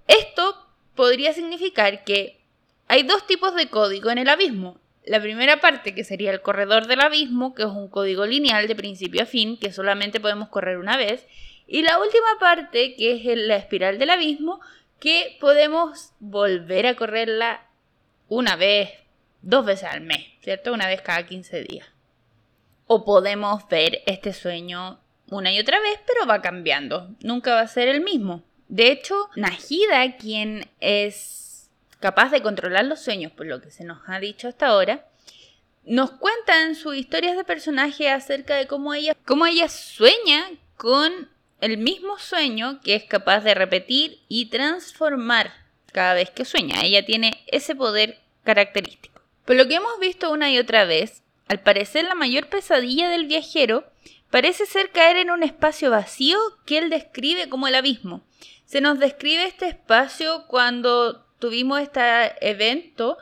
Esto 0.06 0.66
podría 0.94 1.32
significar 1.32 2.04
que 2.04 2.40
hay 2.86 3.02
dos 3.02 3.26
tipos 3.26 3.54
de 3.54 3.68
código 3.68 4.10
en 4.10 4.18
el 4.18 4.28
abismo. 4.28 4.78
La 5.04 5.20
primera 5.20 5.60
parte, 5.60 5.94
que 5.94 6.04
sería 6.04 6.30
el 6.30 6.42
corredor 6.42 6.86
del 6.86 7.00
abismo, 7.00 7.54
que 7.54 7.62
es 7.62 7.68
un 7.68 7.88
código 7.88 8.24
lineal 8.24 8.68
de 8.68 8.76
principio 8.76 9.22
a 9.22 9.26
fin, 9.26 9.56
que 9.56 9.72
solamente 9.72 10.20
podemos 10.20 10.48
correr 10.48 10.78
una 10.78 10.96
vez. 10.96 11.26
Y 11.66 11.82
la 11.82 11.98
última 11.98 12.38
parte, 12.38 12.94
que 12.94 13.14
es 13.14 13.38
la 13.38 13.56
espiral 13.56 13.98
del 13.98 14.10
abismo, 14.10 14.60
que 15.00 15.36
podemos 15.40 16.12
volver 16.20 16.86
a 16.86 16.94
correrla 16.94 17.66
una 18.28 18.54
vez, 18.54 18.90
dos 19.42 19.64
veces 19.64 19.88
al 19.88 20.02
mes, 20.02 20.24
¿cierto? 20.40 20.72
Una 20.72 20.86
vez 20.86 21.02
cada 21.02 21.26
15 21.26 21.62
días. 21.64 21.86
O 22.86 23.04
podemos 23.04 23.66
ver 23.68 24.02
este 24.06 24.32
sueño 24.32 25.00
una 25.28 25.52
y 25.52 25.58
otra 25.58 25.80
vez, 25.80 25.98
pero 26.06 26.26
va 26.26 26.40
cambiando. 26.40 27.08
Nunca 27.20 27.54
va 27.54 27.62
a 27.62 27.66
ser 27.66 27.88
el 27.88 28.02
mismo. 28.02 28.44
De 28.68 28.92
hecho, 28.92 29.28
Najida, 29.34 30.16
quien 30.16 30.70
es 30.78 31.41
capaz 32.02 32.30
de 32.30 32.42
controlar 32.42 32.84
los 32.84 33.00
sueños, 33.00 33.32
por 33.32 33.46
lo 33.46 33.62
que 33.62 33.70
se 33.70 33.84
nos 33.84 34.00
ha 34.08 34.18
dicho 34.18 34.48
hasta 34.48 34.66
ahora, 34.66 35.06
nos 35.84 36.10
cuenta 36.10 36.64
en 36.64 36.74
sus 36.74 36.96
historias 36.96 37.36
de 37.36 37.44
personaje 37.44 38.10
acerca 38.10 38.56
de 38.56 38.66
cómo 38.66 38.92
ella, 38.92 39.16
cómo 39.24 39.46
ella 39.46 39.68
sueña 39.68 40.50
con 40.76 41.30
el 41.60 41.78
mismo 41.78 42.18
sueño 42.18 42.80
que 42.82 42.96
es 42.96 43.04
capaz 43.04 43.40
de 43.40 43.54
repetir 43.54 44.20
y 44.28 44.46
transformar 44.46 45.54
cada 45.92 46.14
vez 46.14 46.30
que 46.30 46.44
sueña. 46.44 46.80
Ella 46.82 47.06
tiene 47.06 47.44
ese 47.46 47.74
poder 47.74 48.18
característico. 48.44 49.22
Por 49.44 49.56
lo 49.56 49.66
que 49.68 49.76
hemos 49.76 49.98
visto 50.00 50.30
una 50.30 50.50
y 50.50 50.58
otra 50.58 50.84
vez, 50.84 51.22
al 51.48 51.60
parecer 51.60 52.04
la 52.04 52.14
mayor 52.14 52.48
pesadilla 52.48 53.08
del 53.08 53.26
viajero 53.26 53.84
parece 54.30 54.66
ser 54.66 54.90
caer 54.90 55.18
en 55.18 55.30
un 55.30 55.42
espacio 55.42 55.90
vacío 55.90 56.38
que 56.66 56.78
él 56.78 56.90
describe 56.90 57.48
como 57.48 57.68
el 57.68 57.76
abismo. 57.76 58.24
Se 58.64 58.80
nos 58.80 58.98
describe 58.98 59.44
este 59.44 59.68
espacio 59.68 60.46
cuando 60.48 61.26
tuvimos 61.42 61.80
este 61.80 62.00
evento 62.40 63.18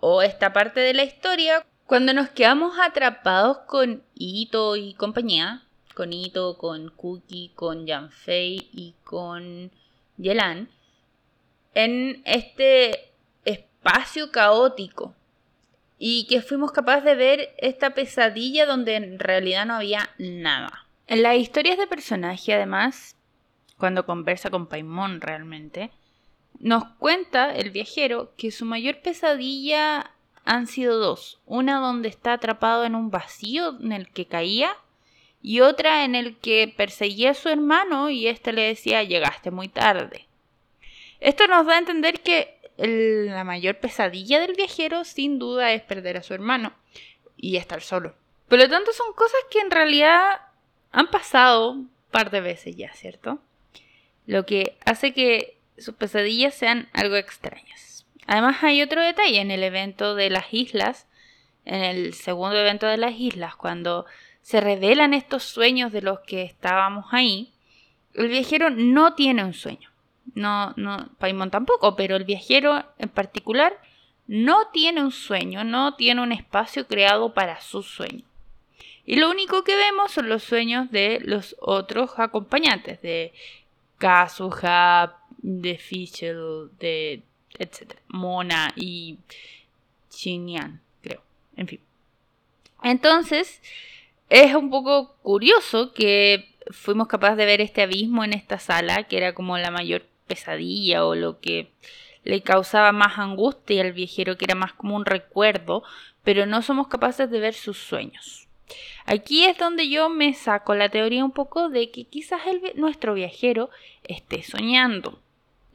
o 0.00 0.20
esta 0.20 0.52
parte 0.52 0.80
de 0.80 0.92
la 0.92 1.04
historia, 1.04 1.64
cuando 1.86 2.12
nos 2.12 2.28
quedamos 2.28 2.78
atrapados 2.78 3.60
con 3.66 4.02
Ito 4.14 4.76
y 4.76 4.92
compañía, 4.92 5.62
con 5.94 6.12
Ito, 6.12 6.58
con 6.58 6.90
Cookie, 6.90 7.52
con 7.54 7.86
Janfei 7.88 8.68
y 8.74 8.94
con 9.04 9.70
Yelan, 10.18 10.68
en 11.72 12.20
este 12.26 13.10
espacio 13.46 14.30
caótico 14.30 15.14
y 15.98 16.26
que 16.26 16.42
fuimos 16.42 16.72
capaces 16.72 17.04
de 17.04 17.14
ver 17.14 17.54
esta 17.56 17.94
pesadilla 17.94 18.66
donde 18.66 18.96
en 18.96 19.18
realidad 19.18 19.64
no 19.64 19.76
había 19.76 20.10
nada. 20.18 20.86
En 21.06 21.22
las 21.22 21.36
historias 21.36 21.78
de 21.78 21.86
personaje, 21.86 22.52
además, 22.52 23.16
cuando 23.78 24.04
conversa 24.04 24.50
con 24.50 24.66
Paimon 24.66 25.22
realmente, 25.22 25.90
nos 26.60 26.84
cuenta 26.98 27.54
el 27.54 27.70
viajero 27.70 28.32
que 28.36 28.50
su 28.50 28.64
mayor 28.64 29.00
pesadilla 29.00 30.12
han 30.44 30.66
sido 30.66 30.98
dos. 30.98 31.40
Una 31.46 31.80
donde 31.80 32.08
está 32.08 32.34
atrapado 32.34 32.84
en 32.84 32.94
un 32.94 33.10
vacío 33.10 33.76
en 33.80 33.92
el 33.92 34.08
que 34.08 34.26
caía 34.26 34.76
y 35.42 35.60
otra 35.60 36.04
en 36.04 36.14
el 36.14 36.36
que 36.38 36.72
perseguía 36.76 37.32
a 37.32 37.34
su 37.34 37.48
hermano 37.48 38.10
y 38.10 38.28
éste 38.28 38.52
le 38.52 38.62
decía 38.62 39.02
llegaste 39.02 39.50
muy 39.50 39.68
tarde. 39.68 40.26
Esto 41.20 41.46
nos 41.46 41.66
da 41.66 41.74
a 41.74 41.78
entender 41.78 42.20
que 42.20 42.56
la 42.78 43.44
mayor 43.44 43.78
pesadilla 43.78 44.40
del 44.40 44.54
viajero 44.54 45.04
sin 45.04 45.38
duda 45.38 45.72
es 45.72 45.82
perder 45.82 46.16
a 46.16 46.22
su 46.22 46.34
hermano 46.34 46.72
y 47.36 47.56
estar 47.56 47.82
solo. 47.82 48.14
Por 48.48 48.58
lo 48.58 48.68
tanto 48.68 48.92
son 48.92 49.12
cosas 49.14 49.40
que 49.50 49.60
en 49.60 49.70
realidad 49.70 50.40
han 50.92 51.08
pasado 51.08 51.70
un 51.70 51.90
par 52.10 52.30
de 52.30 52.40
veces 52.40 52.76
ya, 52.76 52.92
¿cierto? 52.92 53.40
Lo 54.26 54.46
que 54.46 54.76
hace 54.84 55.12
que 55.12 55.55
sus 55.78 55.94
pesadillas 55.94 56.54
sean 56.54 56.88
algo 56.92 57.16
extrañas. 57.16 58.06
Además 58.26 58.62
hay 58.62 58.82
otro 58.82 59.02
detalle 59.02 59.40
en 59.40 59.50
el 59.50 59.62
evento 59.62 60.14
de 60.14 60.30
las 60.30 60.52
islas, 60.52 61.06
en 61.64 61.82
el 61.82 62.14
segundo 62.14 62.56
evento 62.56 62.86
de 62.86 62.96
las 62.96 63.14
islas, 63.18 63.56
cuando 63.56 64.06
se 64.42 64.60
revelan 64.60 65.14
estos 65.14 65.42
sueños 65.42 65.92
de 65.92 66.02
los 66.02 66.20
que 66.20 66.42
estábamos 66.42 67.06
ahí, 67.12 67.52
el 68.14 68.28
viajero 68.28 68.70
no 68.70 69.14
tiene 69.14 69.44
un 69.44 69.54
sueño. 69.54 69.90
No, 70.34 70.72
no, 70.76 71.08
Paimon 71.18 71.50
tampoco, 71.50 71.96
pero 71.96 72.16
el 72.16 72.24
viajero 72.24 72.84
en 72.98 73.08
particular 73.08 73.78
no 74.26 74.68
tiene 74.68 75.02
un 75.02 75.12
sueño, 75.12 75.64
no 75.64 75.94
tiene 75.94 76.20
un 76.20 76.32
espacio 76.32 76.86
creado 76.86 77.32
para 77.32 77.60
su 77.60 77.82
sueño. 77.82 78.24
Y 79.04 79.16
lo 79.16 79.30
único 79.30 79.62
que 79.62 79.76
vemos 79.76 80.12
son 80.12 80.28
los 80.28 80.42
sueños 80.42 80.90
de 80.90 81.20
los 81.24 81.54
otros 81.60 82.18
acompañantes, 82.18 83.00
de 83.02 83.32
Kazuha, 83.98 85.16
de 85.46 85.78
Fischl, 85.78 86.70
de 86.80 87.22
etc. 87.56 87.94
Mona 88.08 88.72
y 88.74 89.18
Xinyan, 90.10 90.80
creo. 91.02 91.22
En 91.56 91.68
fin. 91.68 91.80
Entonces, 92.82 93.62
es 94.28 94.54
un 94.56 94.70
poco 94.70 95.14
curioso 95.22 95.92
que 95.92 96.52
fuimos 96.70 97.06
capaces 97.06 97.36
de 97.36 97.46
ver 97.46 97.60
este 97.60 97.82
abismo 97.82 98.24
en 98.24 98.32
esta 98.32 98.58
sala, 98.58 99.04
que 99.04 99.18
era 99.18 99.34
como 99.34 99.56
la 99.56 99.70
mayor 99.70 100.04
pesadilla 100.26 101.06
o 101.06 101.14
lo 101.14 101.38
que 101.38 101.70
le 102.24 102.42
causaba 102.42 102.90
más 102.90 103.16
angustia 103.18 103.82
al 103.82 103.92
viajero, 103.92 104.36
que 104.36 104.46
era 104.46 104.56
más 104.56 104.72
como 104.72 104.96
un 104.96 105.04
recuerdo, 105.04 105.84
pero 106.24 106.44
no 106.44 106.60
somos 106.60 106.88
capaces 106.88 107.30
de 107.30 107.38
ver 107.38 107.54
sus 107.54 107.78
sueños. 107.78 108.48
Aquí 109.04 109.44
es 109.44 109.56
donde 109.58 109.88
yo 109.88 110.08
me 110.08 110.34
saco 110.34 110.74
la 110.74 110.88
teoría 110.88 111.24
un 111.24 111.30
poco 111.30 111.68
de 111.68 111.92
que 111.92 112.02
quizás 112.02 112.40
nuestro 112.74 113.14
viajero 113.14 113.70
esté 114.02 114.42
soñando. 114.42 115.20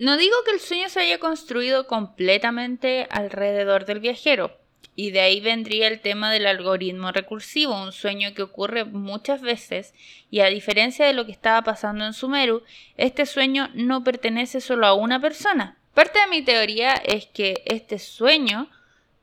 No 0.02 0.18
digo 0.18 0.36
que 0.44 0.50
el 0.54 0.60
sueño 0.60 0.90
se 0.90 1.00
haya 1.00 1.20
construido 1.20 1.86
completamente 1.86 3.08
alrededor 3.12 3.86
del 3.86 4.00
viajero, 4.00 4.58
y 4.96 5.12
de 5.12 5.20
ahí 5.20 5.42
vendría 5.42 5.88
el 5.88 6.02
tema 6.02 6.32
del 6.32 6.48
algoritmo 6.48 7.12
recursivo, 7.12 7.80
un 7.80 7.92
sueño 7.92 8.34
que 8.34 8.42
ocurre 8.42 8.84
muchas 8.84 9.44
veces 9.44 9.94
y 10.32 10.40
a 10.40 10.48
diferencia 10.48 11.06
de 11.06 11.14
lo 11.14 11.28
que 11.28 11.32
estaba 11.32 11.64
pasando 11.64 12.04
en 12.04 12.14
Sumeru, 12.14 12.64
este 12.98 13.28
sueño 13.28 13.70
no 13.76 14.04
pertenece 14.04 14.60
solo 14.60 14.88
a 14.88 14.96
una 14.96 15.22
persona. 15.22 15.78
Parte 15.94 16.18
de 16.18 16.32
mi 16.32 16.42
teoría 16.42 16.94
es 16.94 17.28
que 17.28 17.62
este 17.68 18.00
sueño 18.00 18.72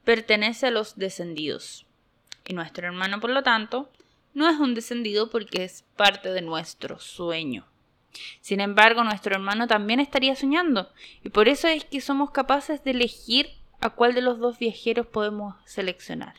pertenece 0.05 0.69
a 0.69 0.71
los 0.71 0.97
descendidos. 0.97 1.87
Y 2.47 2.55
nuestro 2.55 2.87
hermano, 2.87 3.19
por 3.19 3.31
lo 3.31 3.43
tanto, 3.43 3.91
no 4.33 4.49
es 4.49 4.61
un 4.61 4.77
descendido 4.77 5.29
porque 5.29 5.65
es 5.65 5.85
parte 5.97 6.31
de 6.31 6.43
nuestro 6.43 7.01
sueño. 7.01 7.67
Sin 8.41 8.61
embargo, 8.61 9.05
nuestro 9.05 9.35
hermano 9.35 9.67
también 9.67 10.01
estaría 10.01 10.37
soñando, 10.37 10.91
y 11.23 11.29
por 11.29 11.49
eso 11.49 11.69
es 11.69 11.85
que 11.85 12.01
somos 12.01 12.31
capaces 12.31 12.85
de 12.85 12.93
elegir 12.93 13.51
a 13.81 13.91
cuál 13.91 14.15
de 14.15 14.23
los 14.23 14.39
dos 14.39 14.59
viajeros 14.59 15.07
podemos 15.07 15.55
seleccionar. 15.65 16.35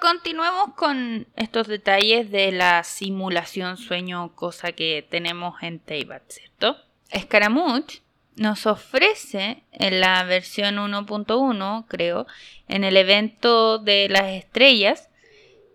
Continuemos 0.00 0.74
con 0.74 1.28
estos 1.36 1.68
detalles 1.68 2.30
de 2.30 2.50
la 2.50 2.82
simulación 2.82 3.76
sueño, 3.76 4.34
cosa 4.34 4.72
que 4.72 5.06
tenemos 5.08 5.62
en 5.62 5.78
Teyvat, 5.78 6.28
¿cierto? 6.28 6.76
Scaramouche 7.16 8.02
nos 8.34 8.66
ofrece 8.66 9.62
en 9.72 10.00
la 10.00 10.24
versión 10.24 10.76
1.1, 10.76 11.86
creo, 11.88 12.26
en 12.68 12.84
el 12.84 12.96
evento 12.96 13.78
de 13.78 14.08
las 14.08 14.24
estrellas, 14.32 15.08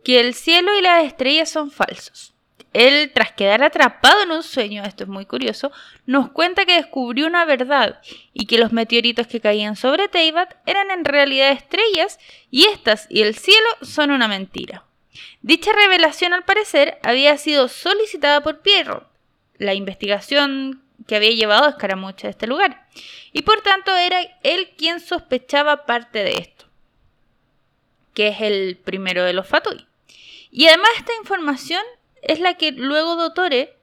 que 0.03 0.19
el 0.19 0.33
cielo 0.33 0.77
y 0.77 0.81
las 0.81 1.05
estrellas 1.05 1.49
son 1.49 1.71
falsos. 1.71 2.33
Él, 2.73 3.11
tras 3.13 3.33
quedar 3.33 3.63
atrapado 3.63 4.21
en 4.23 4.31
un 4.31 4.43
sueño, 4.43 4.83
esto 4.83 5.03
es 5.03 5.09
muy 5.09 5.25
curioso, 5.25 5.71
nos 6.05 6.31
cuenta 6.31 6.65
que 6.65 6.75
descubrió 6.75 7.27
una 7.27 7.43
verdad 7.43 8.01
y 8.33 8.45
que 8.45 8.57
los 8.57 8.71
meteoritos 8.71 9.27
que 9.27 9.41
caían 9.41 9.75
sobre 9.75 10.07
Teyvat 10.07 10.55
eran 10.65 10.89
en 10.89 11.03
realidad 11.03 11.51
estrellas 11.51 12.17
y 12.49 12.65
estas 12.65 13.07
y 13.09 13.21
el 13.21 13.35
cielo 13.35 13.67
son 13.81 14.11
una 14.11 14.29
mentira. 14.29 14.85
Dicha 15.41 15.73
revelación, 15.73 16.33
al 16.33 16.45
parecer, 16.45 16.97
había 17.03 17.37
sido 17.37 17.67
solicitada 17.67 18.41
por 18.41 18.61
Pierrot, 18.61 19.07
la 19.57 19.73
investigación 19.73 20.81
que 21.07 21.15
había 21.15 21.31
llevado 21.31 21.65
a 21.65 21.71
Escaramucha 21.71 22.27
a 22.27 22.29
este 22.29 22.47
lugar, 22.47 22.87
y 23.33 23.41
por 23.41 23.61
tanto 23.61 23.95
era 23.95 24.21
él 24.43 24.69
quien 24.77 24.99
sospechaba 25.01 25.85
parte 25.85 26.23
de 26.23 26.33
esto, 26.33 26.65
que 28.13 28.29
es 28.29 28.41
el 28.41 28.77
primero 28.77 29.23
de 29.23 29.33
los 29.33 29.47
Fatui. 29.47 29.87
Y 30.51 30.67
además 30.67 30.89
esta 30.97 31.13
información 31.19 31.83
es 32.21 32.39
la 32.39 32.55
que 32.55 32.71
luego 32.71 33.15
Dotore 33.15 33.75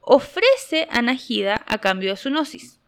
ofrece 0.00 0.88
a 0.90 1.02
Najida 1.02 1.64
a 1.66 1.78
cambio 1.78 2.10
de 2.10 2.16
su 2.16 2.30
gnosis. 2.30 2.78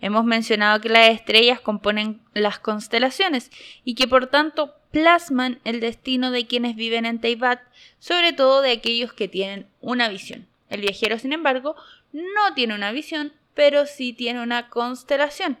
Hemos 0.00 0.24
mencionado 0.24 0.80
que 0.80 0.88
las 0.88 1.08
estrellas 1.10 1.60
componen 1.60 2.20
las 2.34 2.58
constelaciones 2.58 3.50
y 3.84 3.94
que 3.94 4.06
por 4.06 4.26
tanto 4.26 4.74
plasman 4.90 5.60
el 5.64 5.80
destino 5.80 6.30
de 6.30 6.46
quienes 6.46 6.76
viven 6.76 7.06
en 7.06 7.20
Teyvat, 7.20 7.60
sobre 7.98 8.32
todo 8.32 8.60
de 8.60 8.72
aquellos 8.72 9.12
que 9.12 9.28
tienen 9.28 9.66
una 9.80 10.08
visión. 10.08 10.46
El 10.70 10.80
viajero, 10.80 11.18
sin 11.18 11.32
embargo, 11.32 11.74
no 12.12 12.54
tiene 12.54 12.74
una 12.74 12.92
visión, 12.92 13.32
pero 13.54 13.86
sí 13.86 14.12
tiene 14.12 14.42
una 14.42 14.68
constelación. 14.68 15.58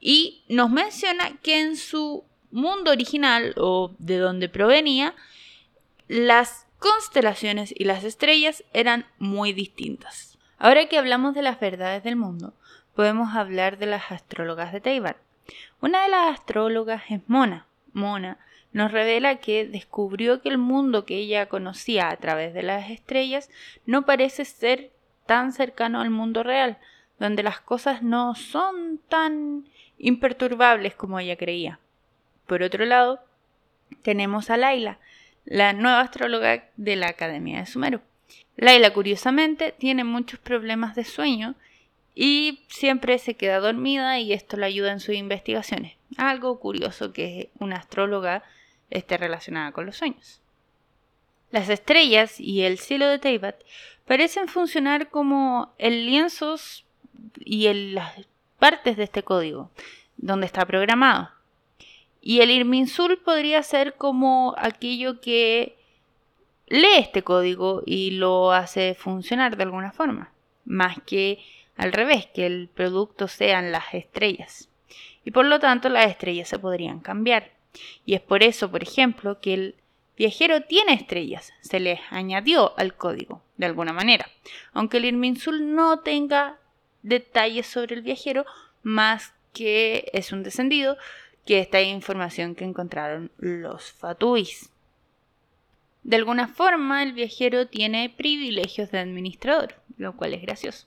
Y 0.00 0.42
nos 0.48 0.70
menciona 0.70 1.36
que 1.42 1.60
en 1.60 1.76
su 1.76 2.24
mundo 2.50 2.90
original 2.90 3.54
o 3.56 3.94
de 3.98 4.18
donde 4.18 4.48
provenía, 4.48 5.14
las 6.08 6.66
constelaciones 6.78 7.74
y 7.76 7.84
las 7.84 8.04
estrellas 8.04 8.64
eran 8.72 9.06
muy 9.18 9.52
distintas. 9.52 10.38
Ahora 10.58 10.86
que 10.86 10.98
hablamos 10.98 11.34
de 11.34 11.42
las 11.42 11.60
verdades 11.60 12.02
del 12.02 12.16
mundo, 12.16 12.54
podemos 12.94 13.34
hablar 13.36 13.78
de 13.78 13.86
las 13.86 14.10
astrólogas 14.10 14.72
de 14.72 14.80
Teyvat. 14.80 15.16
Una 15.80 16.02
de 16.02 16.08
las 16.08 16.34
astrólogas 16.34 17.02
es 17.10 17.20
Mona. 17.28 17.66
Mona 17.92 18.38
nos 18.72 18.92
revela 18.92 19.36
que 19.36 19.66
descubrió 19.66 20.42
que 20.42 20.48
el 20.48 20.58
mundo 20.58 21.04
que 21.04 21.16
ella 21.16 21.48
conocía 21.48 22.10
a 22.10 22.16
través 22.16 22.54
de 22.54 22.62
las 22.62 22.90
estrellas 22.90 23.50
no 23.86 24.04
parece 24.04 24.44
ser 24.44 24.90
tan 25.26 25.52
cercano 25.52 26.00
al 26.00 26.10
mundo 26.10 26.42
real, 26.42 26.78
donde 27.18 27.42
las 27.42 27.60
cosas 27.60 28.02
no 28.02 28.34
son 28.34 28.98
tan 29.08 29.64
imperturbables 29.98 30.94
como 30.94 31.18
ella 31.18 31.36
creía. 31.36 31.80
Por 32.46 32.62
otro 32.62 32.84
lado, 32.84 33.20
tenemos 34.02 34.50
a 34.50 34.56
Laila, 34.56 34.98
la 35.48 35.72
nueva 35.72 36.00
astróloga 36.00 36.68
de 36.76 36.96
la 36.96 37.08
Academia 37.08 37.60
de 37.60 37.66
Sumeru. 37.66 38.02
Laila, 38.56 38.92
curiosamente, 38.92 39.72
tiene 39.72 40.04
muchos 40.04 40.38
problemas 40.38 40.94
de 40.94 41.04
sueño 41.04 41.54
y 42.14 42.64
siempre 42.68 43.18
se 43.18 43.34
queda 43.34 43.58
dormida 43.58 44.18
y 44.18 44.34
esto 44.34 44.58
le 44.58 44.66
ayuda 44.66 44.92
en 44.92 45.00
sus 45.00 45.14
investigaciones. 45.14 45.96
Algo 46.18 46.60
curioso 46.60 47.14
que 47.14 47.50
una 47.58 47.76
astróloga 47.76 48.42
esté 48.90 49.16
relacionada 49.16 49.72
con 49.72 49.86
los 49.86 49.96
sueños. 49.96 50.42
Las 51.50 51.70
estrellas 51.70 52.38
y 52.38 52.62
el 52.62 52.78
cielo 52.78 53.06
de 53.06 53.18
Teyvat 53.18 53.56
parecen 54.06 54.48
funcionar 54.48 55.08
como 55.08 55.72
el 55.78 56.04
lienzos 56.04 56.84
y 57.38 57.72
las 57.92 58.26
partes 58.58 58.98
de 58.98 59.04
este 59.04 59.22
código, 59.22 59.70
donde 60.18 60.44
está 60.44 60.66
programado. 60.66 61.30
Y 62.20 62.40
el 62.40 62.50
Irminsul 62.50 63.18
podría 63.18 63.62
ser 63.62 63.94
como 63.94 64.54
aquello 64.58 65.20
que 65.20 65.78
lee 66.66 66.98
este 66.98 67.22
código 67.22 67.82
y 67.86 68.12
lo 68.12 68.52
hace 68.52 68.94
funcionar 68.94 69.56
de 69.56 69.62
alguna 69.62 69.92
forma, 69.92 70.32
más 70.64 70.96
que 71.06 71.38
al 71.76 71.92
revés, 71.92 72.26
que 72.34 72.46
el 72.46 72.68
producto 72.68 73.28
sean 73.28 73.72
las 73.72 73.94
estrellas. 73.94 74.68
Y 75.24 75.30
por 75.30 75.46
lo 75.46 75.60
tanto 75.60 75.88
las 75.88 76.10
estrellas 76.10 76.48
se 76.48 76.58
podrían 76.58 77.00
cambiar. 77.00 77.52
Y 78.04 78.14
es 78.14 78.20
por 78.20 78.42
eso, 78.42 78.70
por 78.70 78.82
ejemplo, 78.82 79.40
que 79.40 79.54
el 79.54 79.74
viajero 80.16 80.62
tiene 80.62 80.94
estrellas, 80.94 81.52
se 81.60 81.78
les 81.78 82.00
añadió 82.10 82.76
al 82.76 82.96
código, 82.96 83.42
de 83.56 83.66
alguna 83.66 83.92
manera. 83.92 84.28
Aunque 84.72 84.96
el 84.96 85.04
Irminsul 85.04 85.74
no 85.74 86.00
tenga 86.00 86.58
detalles 87.02 87.66
sobre 87.66 87.94
el 87.94 88.02
viajero, 88.02 88.44
más 88.82 89.32
que 89.52 90.10
es 90.12 90.32
un 90.32 90.42
descendido, 90.42 90.96
que 91.48 91.60
esta 91.60 91.80
información 91.80 92.54
que 92.54 92.64
encontraron 92.64 93.32
los 93.38 93.90
Fatuis. 93.90 94.68
De 96.02 96.16
alguna 96.16 96.46
forma, 96.46 97.02
el 97.02 97.14
viajero 97.14 97.66
tiene 97.68 98.10
privilegios 98.10 98.90
de 98.90 98.98
administrador, 98.98 99.76
lo 99.96 100.14
cual 100.14 100.34
es 100.34 100.42
gracioso. 100.42 100.86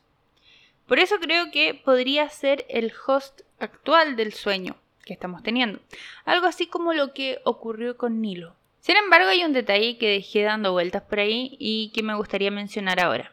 Por 0.86 1.00
eso 1.00 1.16
creo 1.20 1.50
que 1.50 1.74
podría 1.74 2.30
ser 2.30 2.68
el 2.70 2.94
host 3.08 3.42
actual 3.58 4.16
del 4.16 4.34
sueño 4.34 4.76
que 5.04 5.14
estamos 5.14 5.42
teniendo, 5.42 5.80
algo 6.26 6.46
así 6.46 6.68
como 6.68 6.94
lo 6.94 7.12
que 7.12 7.40
ocurrió 7.44 7.98
con 7.98 8.22
Nilo. 8.22 8.56
Sin 8.82 8.98
embargo, 8.98 9.30
hay 9.30 9.44
un 9.44 9.54
detalle 9.54 9.98
que 9.98 10.10
dejé 10.10 10.44
dando 10.44 10.74
vueltas 10.74 11.02
por 11.02 11.22
ahí 11.22 11.58
y 11.58 11.90
que 11.90 12.04
me 12.04 12.14
gustaría 12.14 12.52
mencionar 12.52 13.00
ahora. 13.00 13.32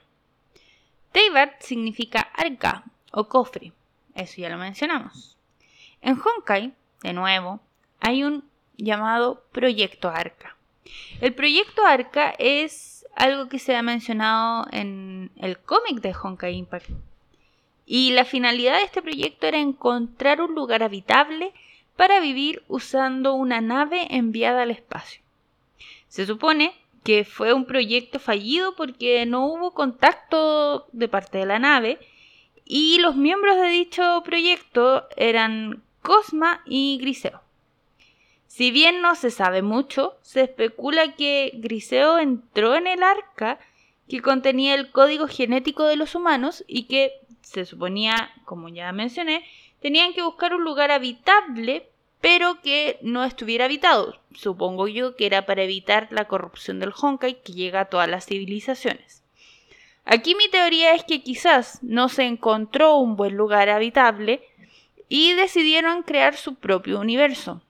Teyvat 1.12 1.60
significa 1.60 2.20
arca 2.20 2.84
o 3.12 3.28
cofre, 3.28 3.74
eso 4.14 4.40
ya 4.40 4.48
lo 4.48 4.56
mencionamos. 4.56 5.36
En 6.00 6.18
Honkai, 6.18 6.72
de 7.02 7.12
nuevo, 7.12 7.60
hay 8.00 8.24
un 8.24 8.44
llamado 8.76 9.44
Proyecto 9.52 10.08
Arca. 10.08 10.56
El 11.20 11.34
Proyecto 11.34 11.84
Arca 11.84 12.34
es 12.38 13.06
algo 13.14 13.48
que 13.48 13.58
se 13.58 13.76
ha 13.76 13.82
mencionado 13.82 14.66
en 14.70 15.30
el 15.36 15.58
cómic 15.58 16.00
de 16.00 16.14
Honkai 16.14 16.54
Impact. 16.54 16.90
Y 17.84 18.12
la 18.12 18.24
finalidad 18.24 18.76
de 18.76 18.84
este 18.84 19.02
proyecto 19.02 19.46
era 19.46 19.58
encontrar 19.58 20.40
un 20.42 20.54
lugar 20.54 20.82
habitable 20.82 21.52
para 21.96 22.20
vivir 22.20 22.62
usando 22.68 23.34
una 23.34 23.60
nave 23.60 24.06
enviada 24.10 24.62
al 24.62 24.70
espacio. 24.70 25.22
Se 26.08 26.26
supone 26.26 26.74
que 27.02 27.24
fue 27.24 27.52
un 27.52 27.64
proyecto 27.64 28.20
fallido 28.20 28.76
porque 28.76 29.24
no 29.26 29.46
hubo 29.46 29.72
contacto 29.72 30.86
de 30.92 31.08
parte 31.08 31.38
de 31.38 31.46
la 31.46 31.58
nave 31.58 31.98
y 32.64 32.98
los 33.00 33.16
miembros 33.16 33.56
de 33.56 33.68
dicho 33.68 34.22
proyecto 34.24 35.08
eran 35.16 35.82
Cosma 36.02 36.62
y 36.64 36.98
Griseo. 37.00 37.40
Si 38.46 38.70
bien 38.70 39.02
no 39.02 39.14
se 39.14 39.30
sabe 39.30 39.62
mucho, 39.62 40.16
se 40.22 40.42
especula 40.42 41.14
que 41.14 41.52
Griseo 41.54 42.18
entró 42.18 42.74
en 42.74 42.86
el 42.86 43.02
arca 43.02 43.60
que 44.08 44.22
contenía 44.22 44.74
el 44.74 44.90
código 44.90 45.28
genético 45.28 45.84
de 45.84 45.96
los 45.96 46.14
humanos 46.14 46.64
y 46.66 46.84
que 46.84 47.12
se 47.42 47.66
suponía, 47.66 48.32
como 48.44 48.68
ya 48.68 48.90
mencioné, 48.92 49.44
tenían 49.80 50.12
que 50.12 50.22
buscar 50.22 50.54
un 50.54 50.64
lugar 50.64 50.90
habitable, 50.90 51.88
pero 52.20 52.60
que 52.62 52.98
no 53.02 53.22
estuviera 53.22 53.66
habitado. 53.66 54.18
Supongo 54.34 54.88
yo 54.88 55.14
que 55.14 55.26
era 55.26 55.46
para 55.46 55.62
evitar 55.62 56.08
la 56.10 56.26
corrupción 56.26 56.80
del 56.80 56.92
Honkai 56.98 57.42
que 57.42 57.52
llega 57.52 57.80
a 57.80 57.84
todas 57.84 58.08
las 58.08 58.26
civilizaciones. 58.26 59.22
Aquí 60.04 60.34
mi 60.34 60.48
teoría 60.48 60.94
es 60.94 61.04
que 61.04 61.22
quizás 61.22 61.82
no 61.82 62.08
se 62.08 62.24
encontró 62.24 62.96
un 62.96 63.16
buen 63.16 63.36
lugar 63.36 63.68
habitable 63.68 64.42
y 65.08 65.32
decidieron 65.34 66.02
crear 66.02 66.36
su 66.36 66.54
propio 66.56 67.00
universo. 67.00 67.62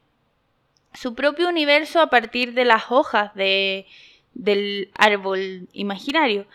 Su 0.94 1.14
propio 1.14 1.48
universo 1.48 2.00
a 2.00 2.10
partir 2.10 2.54
de 2.54 2.64
las 2.64 2.90
hojas 2.90 3.34
de, 3.34 3.86
del 4.34 4.90
árbol 4.94 5.68
imaginario. 5.72 6.46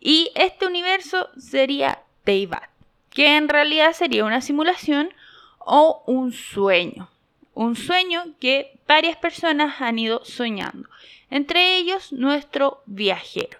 Y 0.00 0.30
este 0.34 0.66
universo 0.66 1.28
sería 1.38 2.02
Teyvat, 2.24 2.70
que 3.10 3.36
en 3.36 3.48
realidad 3.48 3.92
sería 3.92 4.24
una 4.24 4.40
simulación 4.40 5.10
o 5.58 6.02
un 6.06 6.32
sueño. 6.32 7.10
Un 7.52 7.76
sueño 7.76 8.34
que 8.40 8.78
varias 8.86 9.16
personas 9.16 9.80
han 9.80 9.98
ido 9.98 10.24
soñando, 10.24 10.88
entre 11.30 11.76
ellos 11.76 12.12
nuestro 12.12 12.82
viajero. 12.86 13.58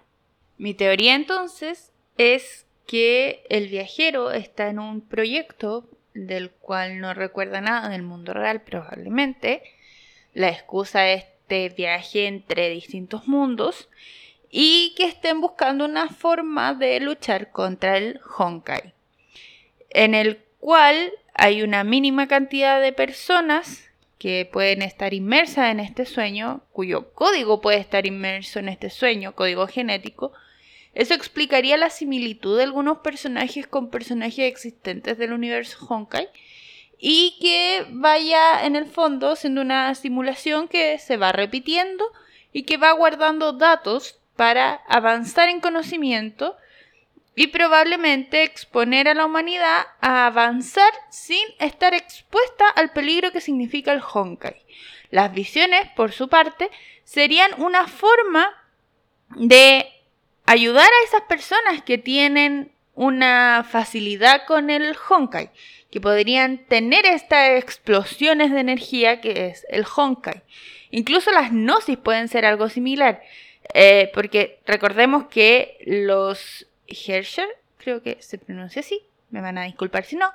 Mi 0.57 0.73
teoría 0.73 1.13
entonces 1.13 1.91
es 2.17 2.65
que 2.87 3.43
el 3.49 3.67
viajero 3.67 4.31
está 4.31 4.69
en 4.69 4.79
un 4.79 5.01
proyecto 5.01 5.87
del 6.13 6.51
cual 6.51 6.99
no 6.99 7.13
recuerda 7.13 7.61
nada 7.61 7.89
del 7.89 8.03
mundo 8.03 8.33
real 8.33 8.61
probablemente. 8.61 9.63
La 10.33 10.49
excusa 10.49 11.07
es 11.09 11.25
este 11.51 11.75
viaje 11.75 12.27
entre 12.27 12.69
distintos 12.69 13.27
mundos 13.27 13.89
y 14.49 14.93
que 14.95 15.03
estén 15.03 15.41
buscando 15.41 15.83
una 15.83 16.07
forma 16.07 16.73
de 16.73 16.97
luchar 17.01 17.51
contra 17.51 17.97
el 17.97 18.21
Honkai, 18.37 18.93
en 19.89 20.15
el 20.15 20.39
cual 20.59 21.11
hay 21.33 21.61
una 21.61 21.83
mínima 21.83 22.29
cantidad 22.29 22.81
de 22.81 22.93
personas 22.93 23.89
que 24.17 24.49
pueden 24.49 24.81
estar 24.81 25.13
inmersas 25.13 25.71
en 25.71 25.81
este 25.81 26.05
sueño, 26.05 26.61
cuyo 26.71 27.11
código 27.13 27.59
puede 27.59 27.79
estar 27.79 28.05
inmerso 28.05 28.59
en 28.59 28.69
este 28.69 28.89
sueño, 28.89 29.35
código 29.35 29.67
genético, 29.67 30.31
eso 30.93 31.13
explicaría 31.13 31.77
la 31.77 31.89
similitud 31.89 32.57
de 32.57 32.63
algunos 32.63 32.99
personajes 32.99 33.67
con 33.67 33.89
personajes 33.89 34.51
existentes 34.51 35.17
del 35.17 35.33
universo 35.33 35.85
Honkai 35.87 36.29
y 36.99 37.37
que 37.41 37.85
vaya 37.89 38.65
en 38.65 38.75
el 38.75 38.85
fondo 38.85 39.35
siendo 39.35 39.61
una 39.61 39.95
simulación 39.95 40.67
que 40.67 40.99
se 40.99 41.17
va 41.17 41.31
repitiendo 41.31 42.05
y 42.53 42.63
que 42.63 42.77
va 42.77 42.91
guardando 42.91 43.53
datos 43.53 44.19
para 44.35 44.81
avanzar 44.87 45.49
en 45.49 45.61
conocimiento 45.61 46.57
y 47.35 47.47
probablemente 47.47 48.43
exponer 48.43 49.07
a 49.07 49.13
la 49.13 49.25
humanidad 49.25 49.85
a 50.01 50.25
avanzar 50.25 50.91
sin 51.09 51.43
estar 51.59 51.93
expuesta 51.93 52.67
al 52.69 52.91
peligro 52.91 53.31
que 53.31 53.39
significa 53.39 53.93
el 53.93 54.01
Honkai. 54.01 54.61
Las 55.09 55.33
visiones, 55.33 55.89
por 55.95 56.11
su 56.11 56.27
parte, 56.27 56.69
serían 57.03 57.61
una 57.61 57.87
forma 57.87 58.49
de 59.29 59.87
ayudar 60.45 60.87
a 60.87 61.05
esas 61.05 61.21
personas 61.21 61.81
que 61.83 61.97
tienen 61.97 62.71
una 62.95 63.65
facilidad 63.69 64.45
con 64.45 64.69
el 64.69 64.95
Honkai, 65.09 65.49
que 65.89 66.01
podrían 66.01 66.59
tener 66.65 67.05
estas 67.05 67.57
explosiones 67.61 68.51
de 68.51 68.59
energía 68.59 69.21
que 69.21 69.47
es 69.47 69.65
el 69.69 69.85
Honkai. 69.95 70.43
Incluso 70.91 71.31
las 71.31 71.51
gnosis 71.51 71.97
pueden 71.97 72.27
ser 72.27 72.45
algo 72.45 72.69
similar, 72.69 73.21
eh, 73.73 74.11
porque 74.13 74.59
recordemos 74.65 75.27
que 75.27 75.77
los 75.85 76.67
Hersher, 76.87 77.47
creo 77.77 78.03
que 78.03 78.21
se 78.21 78.37
pronuncia 78.37 78.81
así, 78.81 79.01
me 79.29 79.41
van 79.41 79.57
a 79.57 79.63
disculpar 79.63 80.03
si 80.03 80.17
no, 80.17 80.31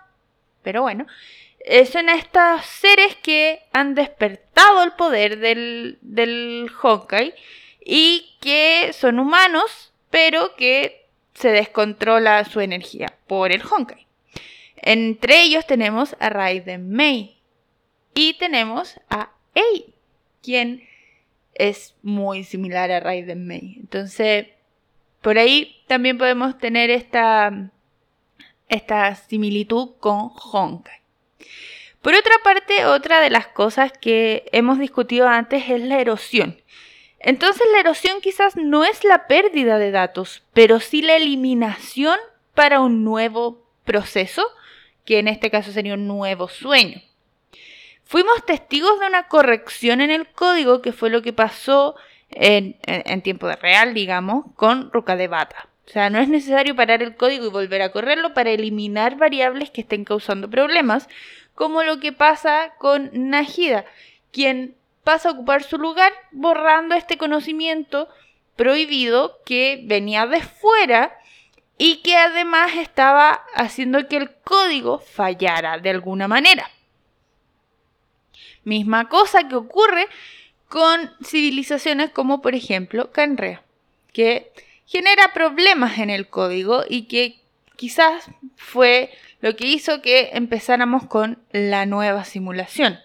pero 0.63 0.83
bueno, 0.83 1.07
eh, 1.61 1.85
son 1.85 2.09
estos 2.09 2.65
seres 2.65 3.17
que 3.17 3.61
han 3.73 3.95
despertado 3.95 4.83
el 4.83 4.93
poder 4.93 5.39
del, 5.39 5.99
del 6.01 6.71
Honkai 6.83 7.35
y 7.85 8.37
que 8.41 8.93
son 8.93 9.19
humanos 9.19 9.93
pero 10.17 10.57
que 10.57 11.11
se 11.35 11.51
descontrola 11.51 12.43
su 12.47 12.63
energía 12.63 13.19
por 13.27 13.53
el 13.53 13.61
Honkai. 13.61 14.07
Entre 14.77 15.43
ellos 15.43 15.67
tenemos 15.67 16.17
a 16.19 16.31
Raiden 16.31 16.89
Mei 16.89 17.37
y 18.15 18.33
tenemos 18.39 18.99
a 19.11 19.33
Ei, 19.55 19.93
quien 20.43 20.89
es 21.53 21.97
muy 22.03 22.45
similar 22.45 22.91
a 22.93 23.01
Raiden 23.01 23.47
Mei. 23.47 23.77
Entonces, 23.79 24.47
por 25.21 25.37
ahí 25.37 25.83
también 25.87 26.17
podemos 26.17 26.57
tener 26.57 26.89
esta, 26.89 27.71
esta 28.71 29.15
similitud 29.17 29.97
con 30.01 30.31
Honkai. 30.51 31.01
Por 32.01 32.15
otra 32.15 32.37
parte, 32.43 32.87
otra 32.87 33.21
de 33.21 33.29
las 33.29 33.49
cosas 33.49 33.93
que 33.93 34.49
hemos 34.53 34.79
discutido 34.79 35.29
antes 35.29 35.69
es 35.69 35.83
la 35.83 36.01
erosión. 36.01 36.57
Entonces 37.19 37.67
la 37.73 37.81
erosión 37.81 38.21
quizás 38.21 38.57
no 38.57 38.85
es 38.85 39.05
la 39.05 39.27
pérdida 39.27 39.79
de 39.79 39.91
datos, 39.91 40.43
pero 40.53 40.81
sí 40.81 41.03
la 41.03 41.17
eliminación 41.17 42.19
para 42.55 42.81
un 42.81 43.05
nuevo 43.05 43.65
proceso, 43.85 44.47
que 45.05 45.19
en 45.19 45.29
este 45.29 45.51
caso 45.51 45.73
sería 45.73 45.95
un 45.95 46.07
nuevo 46.07 46.49
sueño. 46.49 47.01
Fuimos 48.05 48.47
testigos 48.47 49.01
de 49.01 49.07
una 49.07 49.27
corrección 49.27 50.01
en 50.01 50.11
el 50.11 50.29
código, 50.29 50.81
que 50.81 50.93
fue 50.93 51.11
lo 51.11 51.23
que 51.23 51.33
pasó 51.33 51.97
en, 52.31 52.77
tiempo 53.23 53.51
real, 53.51 53.95
digamos, 53.95 54.45
con 54.55 54.93
Ruka 54.93 55.17
de 55.17 55.27
Bata. 55.27 55.69
O 55.87 55.91
sea, 55.91 56.09
no 56.11 56.21
es 56.21 56.29
necesario 56.29 56.77
parar 56.77 57.03
el 57.03 57.17
código 57.17 57.47
y 57.47 57.51
volver 57.51 57.83
a 57.83 57.91
correrlo 57.91 58.33
para 58.35 58.51
eliminar 58.51 59.17
variables 59.17 59.71
que 59.71 59.81
estén 59.81 60.05
causando 60.05 60.49
problemas, 60.49 61.09
como 61.55 61.83
lo 61.83 61.99
que 61.99 62.13
pasa 62.13 62.75
con 62.79 63.11
Najida, 63.13 63.85
quien 64.31 64.76
pasa 65.07 65.29
a 65.29 65.33
ocupar 65.33 65.63
su 65.63 65.79
lugar 65.79 66.13
borrando 66.33 66.97
este 66.97 67.17
conocimiento 67.17 68.09
prohibido 68.57 69.39
que 69.47 69.81
venía 69.85 70.27
de 70.27 70.41
fuera 70.43 71.17
y 71.79 72.03
que 72.03 72.17
además 72.17 72.73
estaba 72.75 73.45
haciendo 73.55 74.09
que 74.09 74.17
el 74.17 74.35
código 74.43 74.99
fallara 74.99 75.79
de 75.79 75.91
alguna 75.91 76.27
manera. 76.27 76.69
Misma 78.65 79.09
cosa 79.09 79.47
que 79.47 79.55
ocurre 79.55 80.09
con 80.69 81.13
civilizaciones 81.25 82.11
como 82.11 82.43
por 82.43 82.57
ejemplo 82.57 83.13
Canrea. 83.13 83.63
que 84.13 84.51
genera 84.87 85.33
problemas 85.33 85.99
en 86.01 86.11
el 86.11 86.27
código 86.27 86.83
y 86.89 87.03
que 87.03 87.39
quizás 87.77 88.29
fue 88.57 89.13
lo 89.41 89.55
que 89.55 89.69
hizo 89.69 90.03
que 90.03 90.31
empezáramos 90.33 91.07
con 91.07 91.39
la 91.53 91.87
nueva 91.87 92.25
simulación. 92.25 92.99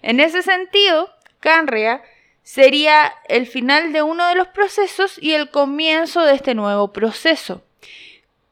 En 0.00 0.20
ese 0.20 0.42
sentido, 0.42 1.13
Canrea 1.44 2.02
sería 2.42 3.12
el 3.28 3.46
final 3.46 3.92
de 3.92 4.02
uno 4.02 4.26
de 4.28 4.34
los 4.34 4.48
procesos 4.48 5.18
y 5.20 5.32
el 5.32 5.50
comienzo 5.50 6.22
de 6.22 6.34
este 6.34 6.54
nuevo 6.54 6.90
proceso. 6.90 7.62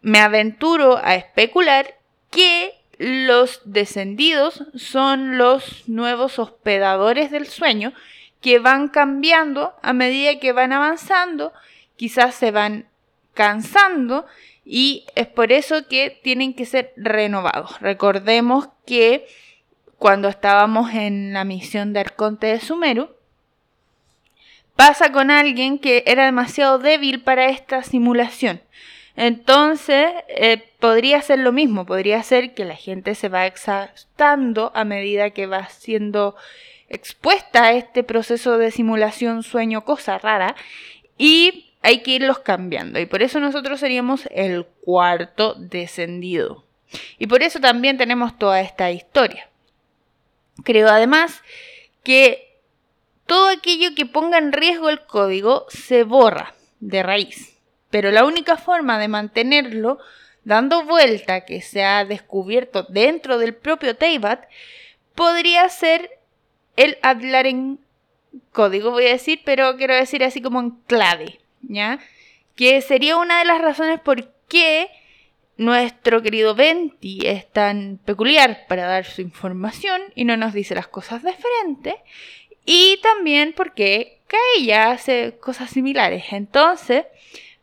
Me 0.02 0.18
aventuro 0.18 1.00
a 1.02 1.14
especular 1.14 1.94
que 2.30 2.74
los 2.98 3.62
descendidos 3.64 4.64
son 4.74 5.38
los 5.38 5.88
nuevos 5.88 6.38
hospedadores 6.38 7.30
del 7.30 7.46
sueño 7.46 7.94
que 8.42 8.58
van 8.58 8.88
cambiando 8.88 9.74
a 9.80 9.94
medida 9.94 10.38
que 10.38 10.52
van 10.52 10.74
avanzando, 10.74 11.54
quizás 11.96 12.34
se 12.34 12.50
van 12.50 12.90
cansando 13.32 14.26
y 14.66 15.06
es 15.14 15.28
por 15.28 15.50
eso 15.50 15.88
que 15.88 16.20
tienen 16.22 16.52
que 16.52 16.66
ser 16.66 16.92
renovados. 16.96 17.80
Recordemos 17.80 18.68
que 18.84 19.26
cuando 20.02 20.26
estábamos 20.26 20.92
en 20.94 21.32
la 21.32 21.44
misión 21.44 21.92
de 21.92 22.00
Arconte 22.00 22.48
de 22.48 22.58
Sumeru, 22.58 23.10
pasa 24.74 25.12
con 25.12 25.30
alguien 25.30 25.78
que 25.78 26.02
era 26.08 26.24
demasiado 26.24 26.80
débil 26.80 27.20
para 27.20 27.46
esta 27.46 27.84
simulación. 27.84 28.60
Entonces, 29.14 30.10
eh, 30.26 30.60
podría 30.80 31.22
ser 31.22 31.38
lo 31.38 31.52
mismo, 31.52 31.86
podría 31.86 32.20
ser 32.24 32.52
que 32.52 32.64
la 32.64 32.74
gente 32.74 33.14
se 33.14 33.28
va 33.28 33.46
exhaustando 33.46 34.72
a 34.74 34.82
medida 34.84 35.30
que 35.30 35.46
va 35.46 35.68
siendo 35.68 36.34
expuesta 36.88 37.66
a 37.66 37.72
este 37.74 38.02
proceso 38.02 38.58
de 38.58 38.72
simulación 38.72 39.44
sueño 39.44 39.84
cosa 39.84 40.18
rara 40.18 40.56
y 41.16 41.74
hay 41.80 42.02
que 42.02 42.10
irlos 42.10 42.40
cambiando 42.40 42.98
y 42.98 43.06
por 43.06 43.22
eso 43.22 43.38
nosotros 43.38 43.78
seríamos 43.78 44.28
el 44.32 44.64
cuarto 44.84 45.54
descendido. 45.54 46.64
Y 47.20 47.28
por 47.28 47.44
eso 47.44 47.60
también 47.60 47.98
tenemos 47.98 48.36
toda 48.36 48.60
esta 48.60 48.90
historia. 48.90 49.46
Creo 50.64 50.88
además 50.88 51.42
que 52.02 52.58
todo 53.26 53.48
aquello 53.48 53.94
que 53.94 54.06
ponga 54.06 54.38
en 54.38 54.52
riesgo 54.52 54.88
el 54.88 55.00
código 55.04 55.66
se 55.68 56.04
borra 56.04 56.54
de 56.80 57.02
raíz. 57.02 57.58
Pero 57.90 58.10
la 58.10 58.24
única 58.24 58.56
forma 58.56 58.98
de 58.98 59.08
mantenerlo 59.08 59.98
dando 60.44 60.84
vuelta 60.84 61.44
que 61.44 61.60
se 61.60 61.84
ha 61.84 62.04
descubierto 62.04 62.84
dentro 62.88 63.38
del 63.38 63.54
propio 63.54 63.96
Teyvat 63.96 64.44
podría 65.14 65.68
ser 65.68 66.10
el 66.76 66.98
hablar 67.02 67.46
en 67.46 67.78
código, 68.50 68.90
voy 68.90 69.06
a 69.06 69.10
decir, 69.12 69.42
pero 69.44 69.76
quiero 69.76 69.94
decir 69.94 70.24
así 70.24 70.40
como 70.40 70.60
en 70.60 70.70
clave, 70.86 71.40
¿ya? 71.62 71.98
Que 72.56 72.80
sería 72.80 73.18
una 73.18 73.38
de 73.38 73.44
las 73.44 73.60
razones 73.60 74.00
por 74.00 74.32
qué 74.48 74.88
nuestro 75.56 76.22
querido 76.22 76.54
Venti 76.54 77.20
es 77.26 77.50
tan 77.50 77.98
peculiar 78.04 78.66
para 78.68 78.86
dar 78.86 79.04
su 79.04 79.20
información 79.20 80.00
y 80.14 80.24
no 80.24 80.36
nos 80.36 80.52
dice 80.52 80.74
las 80.74 80.88
cosas 80.88 81.22
de 81.22 81.34
frente. 81.34 81.96
Y 82.64 82.98
también 83.02 83.52
porque 83.56 84.20
Kaella 84.26 84.92
hace 84.92 85.36
cosas 85.40 85.70
similares. 85.70 86.24
Entonces, 86.30 87.04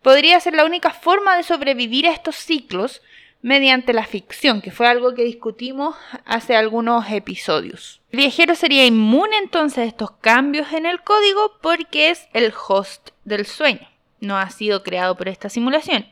podría 0.02 0.40
ser 0.40 0.54
la 0.54 0.66
única 0.66 0.92
forma 0.92 1.38
de 1.38 1.44
sobrevivir 1.44 2.08
a 2.08 2.12
estos 2.12 2.36
ciclos 2.36 3.02
mediante 3.42 3.94
la 3.94 4.06
ficción, 4.06 4.62
que 4.62 4.72
fue 4.72 4.88
algo 4.88 5.16
que 5.16 5.24
discutimos 5.24 5.96
hace 6.26 6.56
algunos 6.56 7.10
episodios. 7.10 8.02
El 8.12 8.18
viajero 8.18 8.56
sería 8.56 8.86
inmune 8.86 9.38
entonces 9.38 9.80
a 9.80 9.84
estos 9.86 10.12
cambios 10.12 10.74
en 10.74 10.86
el 10.86 11.02
código 11.02 11.58
porque 11.62 12.10
es 12.10 12.28
el 12.34 12.54
host 12.68 13.12
del 13.24 13.46
sueño. 13.46 13.88
No 14.20 14.38
ha 14.38 14.50
sido 14.50 14.84
creado 14.84 15.16
por 15.16 15.30
esta 15.30 15.48
simulación. 15.48 16.06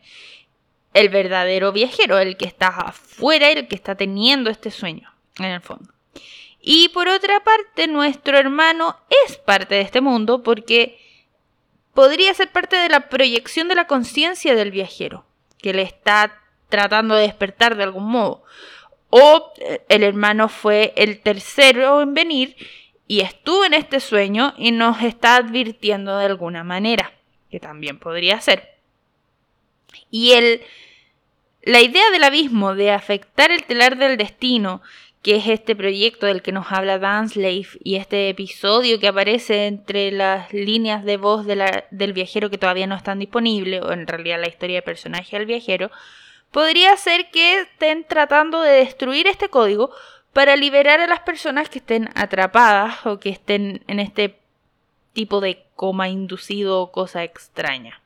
El 0.97 1.09
verdadero 1.09 1.71
viajero, 1.71 2.17
el 2.17 2.37
que 2.37 2.45
está 2.45 2.67
afuera, 2.67 3.49
el 3.51 3.67
que 3.67 3.75
está 3.75 3.95
teniendo 3.95 4.49
este 4.49 4.71
sueño, 4.71 5.13
en 5.37 5.45
el 5.45 5.61
fondo. 5.61 5.93
Y 6.59 6.89
por 6.89 7.07
otra 7.07 7.43
parte, 7.43 7.87
nuestro 7.87 8.37
hermano 8.37 8.97
es 9.25 9.37
parte 9.37 9.75
de 9.75 9.81
este 9.81 10.01
mundo 10.01 10.41
porque 10.43 10.99
podría 11.93 12.33
ser 12.33 12.51
parte 12.51 12.75
de 12.75 12.89
la 12.89 13.09
proyección 13.09 13.67
de 13.67 13.75
la 13.75 13.87
conciencia 13.87 14.55
del 14.55 14.71
viajero, 14.71 15.25
que 15.59 15.73
le 15.73 15.83
está 15.83 16.41
tratando 16.69 17.15
de 17.15 17.23
despertar 17.23 17.75
de 17.75 17.83
algún 17.83 18.09
modo. 18.09 18.43
O 19.09 19.53
eh, 19.59 19.85
el 19.89 20.03
hermano 20.03 20.49
fue 20.49 20.93
el 20.95 21.21
tercero 21.21 22.01
en 22.01 22.13
venir 22.13 22.55
y 23.07 23.21
estuvo 23.21 23.63
en 23.63 23.73
este 23.73 23.99
sueño 23.99 24.53
y 24.57 24.71
nos 24.71 25.01
está 25.01 25.37
advirtiendo 25.37 26.17
de 26.17 26.25
alguna 26.25 26.63
manera, 26.63 27.13
que 27.49 27.59
también 27.59 27.99
podría 27.99 28.41
ser. 28.41 28.75
Y 30.11 30.33
el, 30.33 30.61
la 31.67 31.81
idea 31.81 32.09
del 32.11 32.23
abismo 32.23 32.75
de 32.75 32.91
afectar 32.91 33.51
el 33.51 33.65
telar 33.65 33.97
del 33.97 34.15
destino, 34.15 34.81
que 35.21 35.35
es 35.35 35.47
este 35.47 35.75
proyecto 35.75 36.25
del 36.25 36.41
que 36.41 36.53
nos 36.53 36.71
habla 36.71 36.97
Danslave 36.97 37.67
y 37.83 37.95
este 37.97 38.29
episodio 38.29 39.01
que 39.01 39.09
aparece 39.09 39.67
entre 39.67 40.11
las 40.13 40.53
líneas 40.53 41.03
de 41.03 41.17
voz 41.17 41.45
del 41.45 42.13
viajero 42.13 42.49
que 42.49 42.57
todavía 42.57 42.87
no 42.87 42.95
están 42.95 43.19
disponibles, 43.19 43.81
o 43.83 43.91
en 43.91 44.07
realidad 44.07 44.39
la 44.39 44.47
historia 44.47 44.77
de 44.77 44.81
personaje 44.81 45.37
del 45.37 45.45
viajero, 45.45 45.91
podría 46.51 46.95
ser 46.95 47.29
que 47.31 47.59
estén 47.59 48.05
tratando 48.05 48.61
de 48.61 48.71
destruir 48.71 49.27
este 49.27 49.49
código 49.49 49.91
para 50.31 50.55
liberar 50.55 51.01
a 51.01 51.07
las 51.07 51.19
personas 51.19 51.67
que 51.67 51.79
estén 51.79 52.09
atrapadas 52.15 53.05
o 53.05 53.19
que 53.19 53.27
estén 53.29 53.83
en 53.87 53.99
este 53.99 54.39
tipo 55.11 55.41
de 55.41 55.65
coma 55.75 56.07
inducido 56.07 56.79
o 56.79 56.93
cosa 56.93 57.25
extraña. 57.25 58.01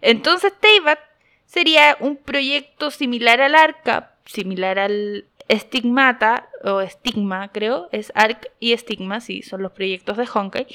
Entonces 0.00 0.52
Teyvat 0.58 0.98
sería 1.46 1.96
un 2.00 2.16
proyecto 2.16 2.90
similar 2.90 3.40
al 3.40 3.54
Arca, 3.54 4.16
similar 4.26 4.78
al 4.78 5.24
Stigmata, 5.50 6.48
o 6.64 6.82
Stigma 6.82 7.48
creo, 7.52 7.88
es 7.92 8.12
Arc 8.14 8.50
y 8.60 8.76
Stigma, 8.76 9.20
sí, 9.20 9.42
son 9.42 9.62
los 9.62 9.72
proyectos 9.72 10.16
de 10.16 10.28
Honkai. 10.32 10.66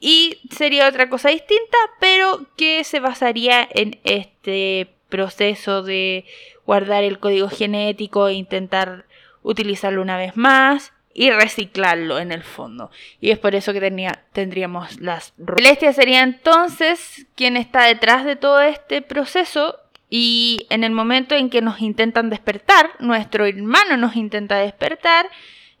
Y 0.00 0.38
sería 0.50 0.88
otra 0.88 1.08
cosa 1.08 1.30
distinta, 1.30 1.78
pero 2.00 2.46
que 2.56 2.84
se 2.84 3.00
basaría 3.00 3.66
en 3.70 3.98
este 4.04 4.94
proceso 5.08 5.82
de 5.82 6.24
guardar 6.66 7.02
el 7.02 7.18
código 7.18 7.48
genético 7.48 8.28
e 8.28 8.34
intentar 8.34 9.06
utilizarlo 9.42 10.02
una 10.02 10.16
vez 10.16 10.36
más 10.36 10.92
y 11.14 11.30
reciclarlo 11.30 12.20
en 12.20 12.30
el 12.30 12.44
fondo. 12.44 12.90
Y 13.20 13.30
es 13.30 13.38
por 13.38 13.54
eso 13.54 13.72
que 13.72 14.16
tendríamos 14.32 15.00
las 15.00 15.34
Celestia 15.56 15.92
sería 15.92 16.22
entonces 16.22 17.26
quien 17.34 17.56
está 17.56 17.84
detrás 17.84 18.24
de 18.24 18.36
todo 18.36 18.60
este 18.60 19.02
proceso 19.02 19.76
y 20.10 20.66
en 20.70 20.84
el 20.84 20.92
momento 20.92 21.34
en 21.34 21.50
que 21.50 21.60
nos 21.60 21.80
intentan 21.80 22.30
despertar, 22.30 22.90
nuestro 22.98 23.44
hermano 23.44 23.96
nos 23.96 24.16
intenta 24.16 24.56
despertar 24.56 25.28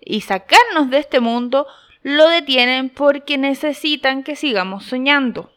y 0.00 0.20
sacarnos 0.20 0.90
de 0.90 0.98
este 0.98 1.20
mundo, 1.20 1.66
lo 2.02 2.28
detienen 2.28 2.90
porque 2.90 3.38
necesitan 3.38 4.22
que 4.22 4.36
sigamos 4.36 4.84
soñando. 4.84 5.52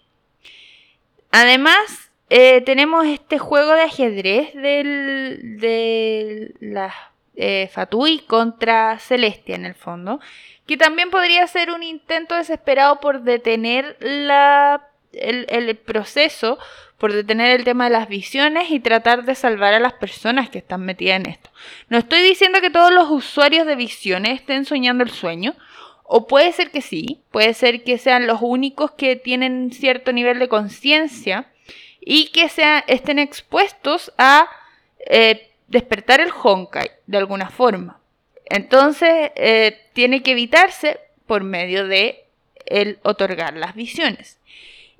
Además, 1.31 2.11
eh, 2.29 2.61
tenemos 2.61 3.05
este 3.05 3.39
juego 3.39 3.73
de 3.73 3.81
ajedrez 3.81 4.53
del, 4.53 5.59
de 5.59 6.53
la 6.59 6.93
eh, 7.35 7.69
Fatui 7.73 8.19
contra 8.19 8.99
Celestia 8.99 9.55
en 9.55 9.65
el 9.65 9.75
fondo, 9.75 10.19
que 10.65 10.77
también 10.77 11.09
podría 11.09 11.45
ser 11.47 11.71
un 11.71 11.83
intento 11.83 12.35
desesperado 12.35 12.99
por 12.99 13.23
detener 13.23 13.97
la, 13.99 14.90
el, 15.13 15.75
proceso, 15.77 16.57
por 16.97 17.13
detener 17.13 17.59
el 17.59 17.63
tema 17.63 17.85
de 17.85 17.91
las 17.91 18.07
visiones 18.07 18.69
y 18.71 18.79
tratar 18.79 19.25
de 19.25 19.35
salvar 19.35 19.73
a 19.73 19.79
las 19.79 19.93
personas 19.93 20.49
que 20.49 20.59
están 20.59 20.81
metidas 20.81 21.19
en 21.19 21.27
esto. 21.27 21.49
No 21.89 21.97
estoy 21.97 22.21
diciendo 22.21 22.61
que 22.61 22.69
todos 22.69 22.91
los 22.91 23.09
usuarios 23.09 23.65
de 23.65 23.75
visiones 23.75 24.39
estén 24.39 24.65
soñando 24.65 25.03
el 25.03 25.09
sueño, 25.09 25.55
o 26.03 26.27
puede 26.27 26.51
ser 26.51 26.71
que 26.71 26.81
sí, 26.81 27.21
puede 27.31 27.53
ser 27.53 27.83
que 27.83 27.97
sean 27.97 28.27
los 28.27 28.39
únicos 28.41 28.91
que 28.91 29.15
tienen 29.15 29.71
cierto 29.71 30.11
nivel 30.11 30.39
de 30.39 30.49
conciencia 30.49 31.47
y 32.01 32.27
que 32.27 32.49
estén 32.87 33.19
expuestos 33.19 34.11
a 34.17 34.47
eh, 35.07 35.51
despertar 35.67 36.19
el 36.19 36.31
Honkai 36.31 36.91
de 37.07 37.17
alguna 37.17 37.49
forma. 37.49 37.99
Entonces, 38.45 39.31
eh, 39.35 39.79
tiene 39.93 40.21
que 40.21 40.31
evitarse 40.31 40.99
por 41.25 41.43
medio 41.43 41.87
de 41.87 42.25
el 42.65 42.99
otorgar 43.03 43.53
las 43.55 43.75
visiones. 43.75 44.39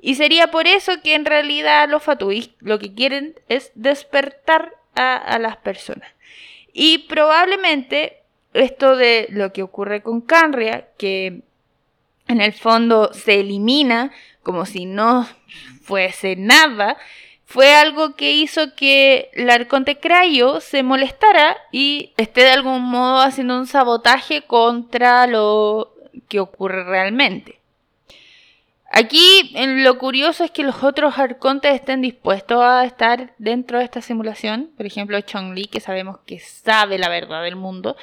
Y 0.01 0.15
sería 0.15 0.49
por 0.49 0.67
eso 0.67 1.01
que 1.03 1.13
en 1.13 1.25
realidad 1.25 1.87
los 1.87 2.03
Fatuis 2.03 2.49
lo 2.59 2.79
que 2.79 2.93
quieren 2.93 3.35
es 3.47 3.71
despertar 3.75 4.73
a, 4.95 5.15
a 5.15 5.39
las 5.39 5.57
personas. 5.57 6.09
Y 6.73 6.99
probablemente 6.99 8.23
esto 8.53 8.95
de 8.95 9.27
lo 9.29 9.53
que 9.53 9.63
ocurre 9.63 10.01
con 10.01 10.21
Canria, 10.21 10.87
que 10.97 11.41
en 12.27 12.41
el 12.41 12.53
fondo 12.53 13.13
se 13.13 13.39
elimina 13.39 14.11
como 14.43 14.65
si 14.65 14.85
no 14.85 15.27
fuese 15.83 16.35
nada, 16.35 16.97
fue 17.45 17.75
algo 17.75 18.15
que 18.15 18.31
hizo 18.31 18.75
que 18.75 19.29
el 19.33 19.49
Arconte 19.49 19.99
Crayo 19.99 20.61
se 20.61 20.83
molestara 20.83 21.57
y 21.71 22.13
esté 22.17 22.41
de 22.41 22.51
algún 22.51 22.81
modo 22.83 23.19
haciendo 23.19 23.57
un 23.57 23.67
sabotaje 23.67 24.43
contra 24.43 25.27
lo 25.27 25.93
que 26.29 26.39
ocurre 26.39 26.85
realmente. 26.85 27.60
Aquí 28.93 29.53
lo 29.55 29.97
curioso 29.97 30.43
es 30.43 30.51
que 30.51 30.63
los 30.63 30.83
otros 30.83 31.17
arcontes 31.17 31.73
estén 31.73 32.01
dispuestos 32.01 32.61
a 32.61 32.83
estar 32.83 33.33
dentro 33.37 33.79
de 33.79 33.85
esta 33.85 34.01
simulación. 34.01 34.69
Por 34.75 34.85
ejemplo, 34.85 35.19
Chong 35.21 35.55
Li, 35.55 35.67
que 35.67 35.79
sabemos 35.79 36.19
que 36.25 36.39
sabe 36.39 36.97
la 36.97 37.07
verdad 37.07 37.41
del 37.41 37.55
mundo, 37.55 37.95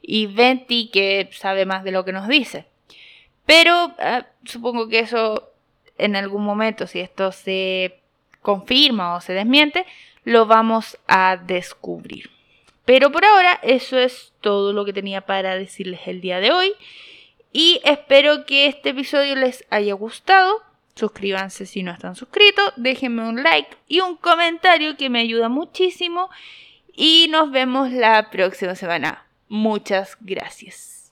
y 0.00 0.26
Venti, 0.26 0.88
que 0.92 1.28
sabe 1.32 1.66
más 1.66 1.82
de 1.82 1.90
lo 1.90 2.04
que 2.04 2.12
nos 2.12 2.28
dice. 2.28 2.66
Pero 3.44 3.94
eh, 3.98 4.22
supongo 4.44 4.88
que 4.88 5.00
eso 5.00 5.50
en 5.98 6.14
algún 6.14 6.44
momento, 6.44 6.86
si 6.86 7.00
esto 7.00 7.32
se 7.32 7.98
confirma 8.40 9.16
o 9.16 9.20
se 9.20 9.32
desmiente, 9.32 9.84
lo 10.22 10.46
vamos 10.46 10.96
a 11.08 11.36
descubrir. 11.36 12.30
Pero 12.84 13.10
por 13.10 13.24
ahora 13.24 13.58
eso 13.64 13.98
es 13.98 14.32
todo 14.40 14.72
lo 14.72 14.84
que 14.84 14.92
tenía 14.92 15.22
para 15.22 15.56
decirles 15.56 16.00
el 16.06 16.20
día 16.20 16.38
de 16.38 16.52
hoy. 16.52 16.72
Y 17.58 17.80
espero 17.84 18.44
que 18.44 18.66
este 18.66 18.90
episodio 18.90 19.34
les 19.34 19.64
haya 19.70 19.94
gustado. 19.94 20.62
Suscríbanse 20.94 21.64
si 21.64 21.82
no 21.82 21.90
están 21.90 22.14
suscritos. 22.14 22.74
Déjenme 22.76 23.26
un 23.26 23.42
like 23.42 23.78
y 23.88 24.00
un 24.00 24.16
comentario 24.16 24.98
que 24.98 25.08
me 25.08 25.20
ayuda 25.20 25.48
muchísimo. 25.48 26.28
Y 26.92 27.28
nos 27.30 27.50
vemos 27.50 27.90
la 27.92 28.28
próxima 28.28 28.74
semana. 28.74 29.24
Muchas 29.48 30.18
gracias. 30.20 31.05